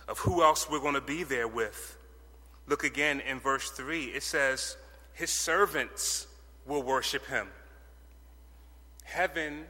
of 0.08 0.18
who 0.18 0.42
else 0.42 0.68
we're 0.70 0.80
going 0.80 0.94
to 0.94 1.00
be 1.00 1.22
there 1.22 1.48
with. 1.48 1.96
Look 2.66 2.84
again 2.84 3.20
in 3.20 3.40
verse 3.40 3.70
3. 3.70 4.06
It 4.06 4.22
says, 4.22 4.76
His 5.14 5.30
servants 5.30 6.26
will 6.66 6.82
worship 6.82 7.26
him. 7.26 7.48
Heaven 9.04 9.64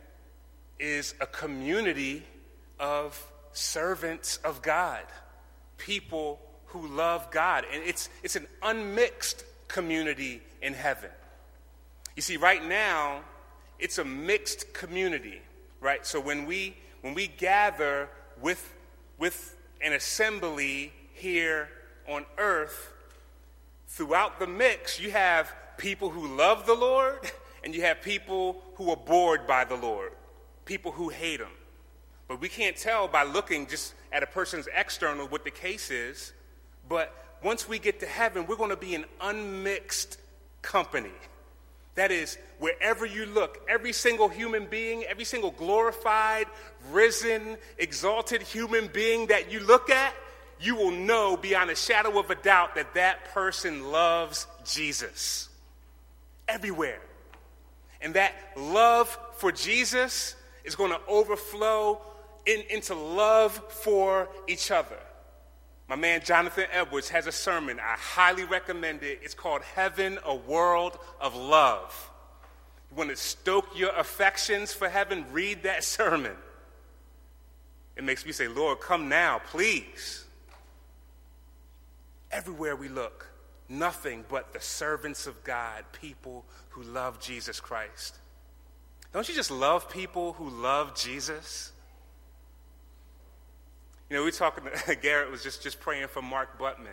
is 0.80 1.14
a 1.20 1.26
community 1.26 2.24
of 2.80 3.24
servants 3.52 4.38
of 4.38 4.62
God, 4.62 5.04
people 5.76 6.40
who 6.68 6.86
love 6.86 7.30
God. 7.30 7.64
And 7.72 7.82
it's, 7.84 8.08
it's 8.22 8.36
an 8.36 8.46
unmixed 8.62 9.44
community 9.68 10.42
in 10.62 10.74
heaven. 10.74 11.10
You 12.16 12.22
see, 12.22 12.36
right 12.36 12.64
now, 12.64 13.20
it's 13.78 13.98
a 13.98 14.04
mixed 14.04 14.72
community, 14.72 15.40
right? 15.80 16.04
So 16.04 16.20
when 16.20 16.46
we, 16.46 16.76
when 17.02 17.14
we 17.14 17.28
gather 17.28 18.08
with, 18.40 18.74
with 19.18 19.56
an 19.80 19.92
assembly 19.92 20.92
here 21.12 21.68
on 22.08 22.24
earth, 22.38 22.92
throughout 23.86 24.38
the 24.38 24.46
mix, 24.46 25.00
you 25.00 25.10
have 25.10 25.52
people 25.76 26.10
who 26.10 26.36
love 26.36 26.66
the 26.66 26.74
Lord 26.74 27.18
and 27.64 27.74
you 27.74 27.82
have 27.82 28.02
people 28.02 28.62
who 28.74 28.90
are 28.90 28.96
bored 28.96 29.46
by 29.46 29.64
the 29.64 29.74
Lord, 29.74 30.12
people 30.64 30.92
who 30.92 31.08
hate 31.08 31.40
Him. 31.40 31.48
But 32.28 32.40
we 32.40 32.48
can't 32.48 32.76
tell 32.76 33.08
by 33.08 33.24
looking 33.24 33.66
just 33.66 33.94
at 34.12 34.22
a 34.22 34.26
person's 34.26 34.68
external 34.74 35.26
what 35.26 35.44
the 35.44 35.50
case 35.50 35.90
is. 35.90 36.32
But 36.88 37.14
once 37.42 37.68
we 37.68 37.78
get 37.78 38.00
to 38.00 38.06
heaven, 38.06 38.46
we're 38.46 38.56
going 38.56 38.70
to 38.70 38.76
be 38.76 38.94
an 38.94 39.04
unmixed 39.20 40.18
company. 40.62 41.12
That 41.94 42.12
is, 42.12 42.38
wherever 42.58 43.04
you 43.04 43.26
look, 43.26 43.60
every 43.68 43.92
single 43.92 44.28
human 44.28 44.66
being, 44.66 45.02
every 45.04 45.24
single 45.24 45.50
glorified, 45.50 46.46
risen, 46.92 47.58
exalted 47.76 48.40
human 48.42 48.88
being 48.88 49.26
that 49.26 49.50
you 49.50 49.60
look 49.60 49.90
at, 49.90 50.14
you 50.60 50.76
will 50.76 50.92
know 50.92 51.36
beyond 51.36 51.70
a 51.70 51.76
shadow 51.76 52.18
of 52.18 52.30
a 52.30 52.34
doubt 52.34 52.74
that 52.76 52.94
that 52.94 53.32
person 53.32 53.90
loves 53.90 54.46
Jesus. 54.64 55.48
Everywhere. 56.46 57.00
And 58.00 58.14
that 58.14 58.32
love 58.56 59.16
for 59.36 59.50
Jesus 59.50 60.36
is 60.64 60.76
going 60.76 60.92
to 60.92 61.00
overflow 61.08 62.00
in, 62.46 62.62
into 62.70 62.94
love 62.94 63.52
for 63.70 64.28
each 64.46 64.70
other. 64.70 64.98
My 65.88 65.96
man 65.96 66.20
Jonathan 66.22 66.66
Edwards 66.70 67.08
has 67.08 67.26
a 67.26 67.32
sermon. 67.32 67.80
I 67.80 67.96
highly 67.96 68.44
recommend 68.44 69.02
it. 69.02 69.20
It's 69.22 69.34
called 69.34 69.62
Heaven, 69.62 70.18
a 70.24 70.34
World 70.34 70.98
of 71.18 71.34
Love. 71.34 72.10
You 72.90 72.96
want 72.98 73.10
to 73.10 73.16
stoke 73.16 73.78
your 73.78 73.94
affections 73.96 74.72
for 74.72 74.88
heaven? 74.88 75.24
Read 75.32 75.62
that 75.62 75.84
sermon. 75.84 76.36
It 77.96 78.04
makes 78.04 78.24
me 78.24 78.32
say, 78.32 78.48
Lord, 78.48 78.80
come 78.80 79.08
now, 79.08 79.40
please. 79.46 80.24
Everywhere 82.30 82.76
we 82.76 82.88
look, 82.88 83.26
nothing 83.68 84.24
but 84.28 84.52
the 84.52 84.60
servants 84.60 85.26
of 85.26 85.42
God, 85.42 85.84
people 85.92 86.44
who 86.68 86.82
love 86.82 87.18
Jesus 87.18 87.60
Christ. 87.60 88.18
Don't 89.14 89.26
you 89.26 89.34
just 89.34 89.50
love 89.50 89.88
people 89.88 90.34
who 90.34 90.50
love 90.50 90.94
Jesus? 90.94 91.72
You 94.10 94.16
know, 94.16 94.24
we 94.24 94.30
talking, 94.30 94.64
Garrett 95.02 95.30
was 95.30 95.42
just, 95.42 95.62
just 95.62 95.80
praying 95.80 96.08
for 96.08 96.22
Mark 96.22 96.58
Buttman. 96.58 96.86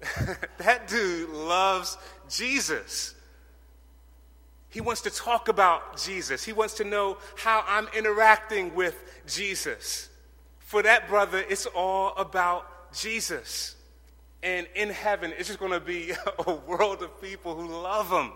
that 0.58 0.88
dude 0.88 1.30
loves 1.30 1.98
Jesus. 2.28 3.14
He 4.68 4.80
wants 4.80 5.02
to 5.02 5.10
talk 5.10 5.48
about 5.48 6.00
Jesus. 6.02 6.44
He 6.44 6.52
wants 6.52 6.74
to 6.74 6.84
know 6.84 7.18
how 7.36 7.64
I'm 7.66 7.88
interacting 7.96 8.74
with 8.74 8.96
Jesus. 9.26 10.08
For 10.60 10.82
that 10.82 11.08
brother, 11.08 11.44
it's 11.48 11.66
all 11.66 12.14
about 12.16 12.92
Jesus. 12.94 13.76
And 14.42 14.66
in 14.74 14.90
heaven, 14.90 15.32
it's 15.36 15.48
just 15.48 15.60
going 15.60 15.72
to 15.72 15.80
be 15.80 16.12
a 16.46 16.52
world 16.52 17.02
of 17.02 17.20
people 17.20 17.54
who 17.54 17.68
love 17.68 18.10
him, 18.10 18.32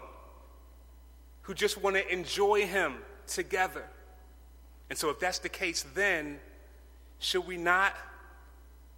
who 1.43 1.55
just 1.55 1.81
want 1.81 1.97
to 1.97 2.13
enjoy 2.13 2.67
him 2.67 2.97
together. 3.27 3.85
And 4.91 4.99
so, 4.99 5.11
if 5.11 5.19
that's 5.19 5.39
the 5.39 5.49
case, 5.49 5.85
then 5.95 6.39
should 7.19 7.47
we 7.47 7.57
not 7.57 7.95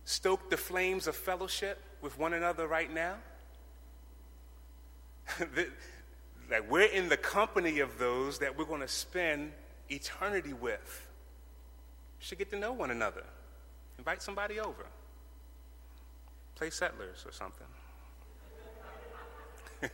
stoke 0.05 0.51
the 0.51 0.57
flames 0.57 1.07
of 1.07 1.15
fellowship 1.17 1.79
with 2.01 2.19
one 2.19 2.33
another 2.33 2.67
right 2.67 2.93
now? 2.93 3.15
that 6.49 6.69
we're 6.69 6.87
in 6.87 7.09
the 7.09 7.17
company 7.17 7.81
of 7.81 7.99
those 7.99 8.39
that 8.39 8.57
we're 8.57 8.65
going 8.65 8.81
to 8.81 8.89
spend 8.89 9.53
eternity 9.91 10.53
with. 10.53 11.07
Should 12.21 12.39
get 12.39 12.51
to 12.51 12.59
know 12.59 12.73
one 12.73 12.91
another. 12.91 13.25
Invite 13.99 14.23
somebody 14.23 14.59
over. 14.59 14.87
Play 16.55 16.71
settlers 16.71 17.25
or 17.27 17.33
something. 17.33 17.67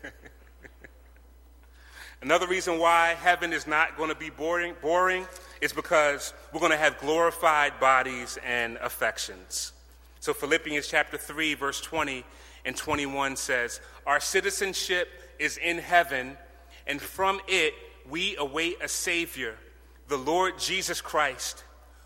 Another 2.24 2.46
reason 2.46 2.78
why 2.78 3.08
heaven 3.20 3.52
is 3.52 3.66
not 3.66 3.98
going 3.98 4.08
to 4.08 4.14
be 4.14 4.30
boring, 4.30 4.74
boring 4.80 5.26
is 5.60 5.74
because 5.74 6.32
we're 6.54 6.58
going 6.58 6.72
to 6.72 6.78
have 6.78 6.98
glorified 6.98 7.78
bodies 7.78 8.38
and 8.46 8.78
affections. 8.78 9.74
So 10.20 10.32
Philippians 10.32 10.88
chapter 10.88 11.18
3 11.18 11.52
verse 11.52 11.82
20 11.82 12.24
and 12.64 12.74
21 12.74 13.36
says, 13.36 13.78
"Our 14.06 14.20
citizenship 14.20 15.06
is 15.38 15.58
in 15.58 15.76
heaven, 15.76 16.38
and 16.86 16.98
from 17.02 17.42
it 17.46 17.74
we 18.08 18.36
await 18.36 18.78
a 18.80 18.88
savior, 18.88 19.58
the 20.08 20.16
Lord 20.16 20.58
Jesus 20.58 21.02
Christ, 21.02 21.62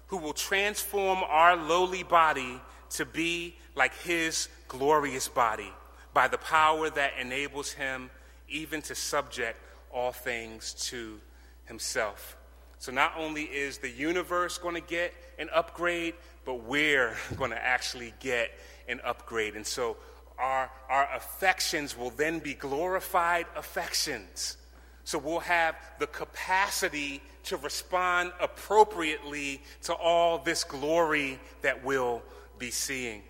who 0.09 0.17
will 0.17 0.35
transform 0.35 1.23
our 1.29 1.55
lowly 1.55 2.03
body 2.03 2.61
to 2.91 3.05
be 3.05 3.57
like 3.77 3.95
his 3.99 4.49
glorious 4.67 5.29
body 5.29 5.73
by 6.13 6.27
the 6.27 6.39
power 6.39 6.91
that 6.91 7.13
enables 7.21 7.71
him 7.71 8.11
even 8.49 8.83
to 8.83 8.97
subject 8.97 9.61
all 9.99 10.13
things 10.13 10.75
to 10.75 11.21
himself. 11.65 12.37
So 12.79 12.93
not 12.93 13.15
only 13.19 13.43
is 13.43 13.79
the 13.79 13.91
universe 13.91 14.57
going 14.57 14.77
to 14.77 14.81
get 14.81 15.13
an 15.41 15.49
upgrade, 15.53 16.15
but 16.45 16.63
we're 16.63 17.17
going 17.37 17.51
to 17.51 17.63
actually 17.63 18.15
get 18.21 18.53
an 18.89 19.01
upgrade. 19.05 19.57
And 19.57 19.67
so 19.67 19.97
our, 20.39 20.71
our 20.89 21.09
affections 21.17 21.99
will 21.99 22.11
then 22.11 22.39
be 22.39 22.55
glorified 22.55 23.47
affections. 23.57 24.57
So 25.03 25.19
we'll 25.19 25.41
have 25.41 25.75
the 25.99 26.07
capacity 26.07 27.21
to 27.45 27.57
respond 27.57 28.33
appropriately 28.41 29.61
to 29.83 29.95
all 29.95 30.39
this 30.39 30.63
glory 30.63 31.41
that 31.63 31.85
we'll 31.85 32.23
be 32.57 32.71
seeing. 32.71 33.23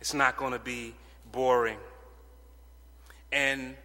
It's 0.00 0.14
not 0.14 0.36
going 0.36 0.52
to 0.52 0.58
be 0.58 0.94
boring. 1.30 1.78
And 3.30 3.76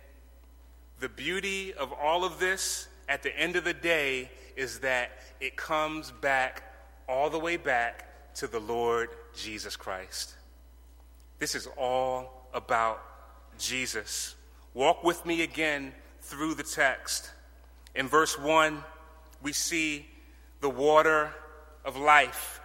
the 0.99 1.09
beauty 1.09 1.73
of 1.73 1.93
all 1.93 2.25
of 2.25 2.39
this 2.39 2.87
at 3.07 3.23
the 3.23 3.37
end 3.37 3.55
of 3.55 3.63
the 3.63 3.73
day 3.73 4.29
is 4.55 4.79
that 4.79 5.11
it 5.39 5.55
comes 5.55 6.11
back, 6.11 6.63
all 7.07 7.29
the 7.29 7.39
way 7.39 7.57
back 7.57 8.35
to 8.35 8.47
the 8.47 8.59
Lord 8.59 9.09
Jesus 9.35 9.75
Christ. 9.75 10.35
This 11.39 11.53
is 11.53 11.67
all 11.77 12.47
about 12.53 13.01
Jesus. 13.59 14.35
Walk 14.73 15.03
with 15.03 15.25
me 15.25 15.43
again 15.43 15.93
through 16.21 16.55
the 16.55 16.63
text. 16.63 17.31
In 17.95 18.07
verse 18.07 18.37
1, 18.37 18.83
we 19.41 19.53
see 19.53 20.07
the 20.61 20.69
water 20.69 21.31
of 21.85 21.95
life. 21.95 22.59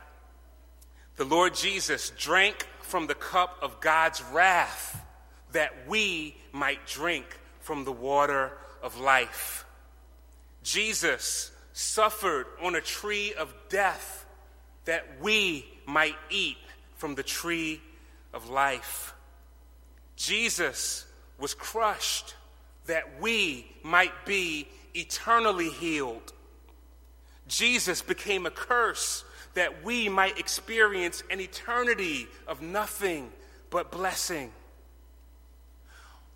The 1.16 1.24
Lord 1.24 1.55
Jesus 1.55 2.11
drank 2.18 2.66
from 2.80 3.07
the 3.07 3.14
cup 3.14 3.59
of 3.61 3.80
God's 3.80 4.22
wrath 4.33 5.01
that 5.53 5.72
we 5.87 6.35
might 6.53 6.87
drink 6.87 7.39
from 7.62 7.84
the 7.84 7.92
water 7.92 8.52
of 8.82 9.00
life. 9.00 9.64
Jesus 10.62 11.50
suffered 11.72 12.46
on 12.60 12.74
a 12.74 12.80
tree 12.80 13.32
of 13.34 13.54
death 13.68 14.26
that 14.84 15.06
we 15.20 15.66
might 15.86 16.16
eat 16.30 16.58
from 16.96 17.14
the 17.14 17.22
tree 17.22 17.80
of 18.34 18.50
life. 18.50 19.14
Jesus 20.16 21.06
was 21.38 21.54
crushed 21.54 22.34
that 22.86 23.20
we 23.20 23.66
might 23.82 24.26
be 24.26 24.68
eternally 24.94 25.70
healed. 25.70 26.32
Jesus 27.48 28.02
became 28.02 28.46
a 28.46 28.50
curse 28.50 29.24
that 29.54 29.84
we 29.84 30.08
might 30.08 30.38
experience 30.38 31.22
an 31.30 31.40
eternity 31.40 32.26
of 32.46 32.62
nothing 32.62 33.30
but 33.70 33.90
blessing. 33.90 34.50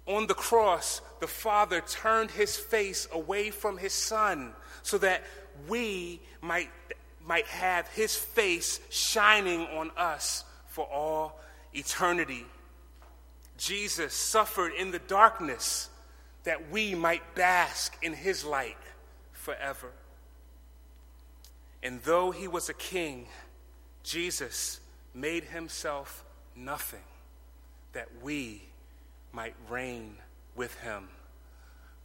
On 0.06 0.26
the 0.26 0.34
cross, 0.34 1.00
the 1.20 1.26
Father 1.26 1.80
turned 1.80 2.30
his 2.30 2.56
face 2.56 3.08
away 3.12 3.50
from 3.50 3.76
his 3.76 3.92
Son 3.92 4.52
so 4.82 4.98
that 4.98 5.24
we 5.68 6.20
might, 6.40 6.70
might 7.26 7.46
have 7.46 7.88
his 7.88 8.14
face 8.14 8.80
shining 8.90 9.62
on 9.62 9.90
us 9.96 10.44
for 10.68 10.86
all 10.86 11.40
eternity. 11.74 12.46
Jesus 13.58 14.14
suffered 14.14 14.72
in 14.74 14.90
the 14.90 14.98
darkness 15.00 15.90
that 16.44 16.70
we 16.70 16.94
might 16.94 17.34
bask 17.34 17.96
in 18.02 18.12
his 18.12 18.44
light 18.44 18.76
forever. 19.32 19.90
And 21.82 22.00
though 22.02 22.30
he 22.30 22.46
was 22.46 22.68
a 22.68 22.74
king, 22.74 23.26
Jesus 24.04 24.80
made 25.14 25.44
himself 25.44 26.24
nothing 26.54 27.02
that 27.92 28.08
we 28.22 28.62
might 29.36 29.54
reign 29.68 30.16
with 30.54 30.74
him 30.80 31.08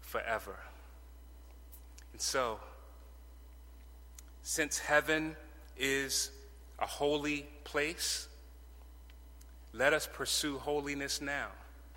forever. 0.01 0.59
And 2.11 2.21
so, 2.21 2.59
since 4.43 4.77
heaven 4.77 5.37
is 5.77 6.29
a 6.77 6.85
holy 6.85 7.47
place, 7.63 8.27
let 9.71 9.93
us 9.93 10.09
pursue 10.11 10.57
holiness 10.57 11.21
now 11.21 11.47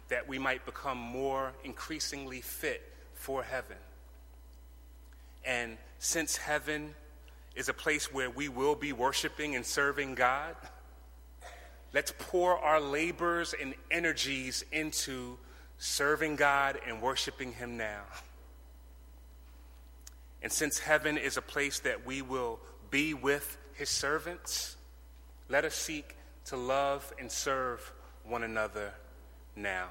that 0.09 0.28
we 0.28 0.39
might 0.39 0.64
become 0.64 0.99
more 0.99 1.53
increasingly 1.64 2.41
fit 2.41 2.82
for 3.14 3.43
heaven. 3.43 3.76
And 5.45 5.78
since 5.99 6.37
heaven 6.37 6.95
is 7.57 7.68
a 7.68 7.74
place 7.74 8.12
where 8.12 8.30
we 8.30 8.49
will 8.49 8.76
be 8.76 8.93
worshiping 8.93 9.57
and 9.57 9.66
serving 9.66 10.14
God, 10.14 10.55
let's 11.95 12.12
pour 12.18 12.59
our 12.59 12.80
labors 12.80 13.55
and 13.59 13.74
energies 13.90 14.64
into 14.72 15.38
serving 15.78 16.36
God 16.36 16.78
and 16.86 17.01
worshiping 17.01 17.53
Him 17.53 17.76
now. 17.76 18.03
And 20.42 20.53
since 20.53 20.78
heaven 20.78 21.16
is 21.16 21.36
a 21.36 21.42
place 21.42 21.78
that 21.80 22.05
we 22.05 22.20
will 22.20 22.59
be 22.90 23.14
with 23.14 23.57
His 23.74 23.88
servants, 23.88 24.76
let 25.49 25.64
us 25.64 25.74
seek 25.74 26.16
to 26.47 26.57
love 26.57 27.11
and 27.18 27.30
serve 27.30 27.92
one 28.24 28.42
another 28.42 28.92
now. 29.57 29.88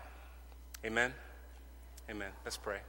Amen. 0.85 1.13
Amen. 2.09 2.31
Let's 2.43 2.57
pray. 2.57 2.79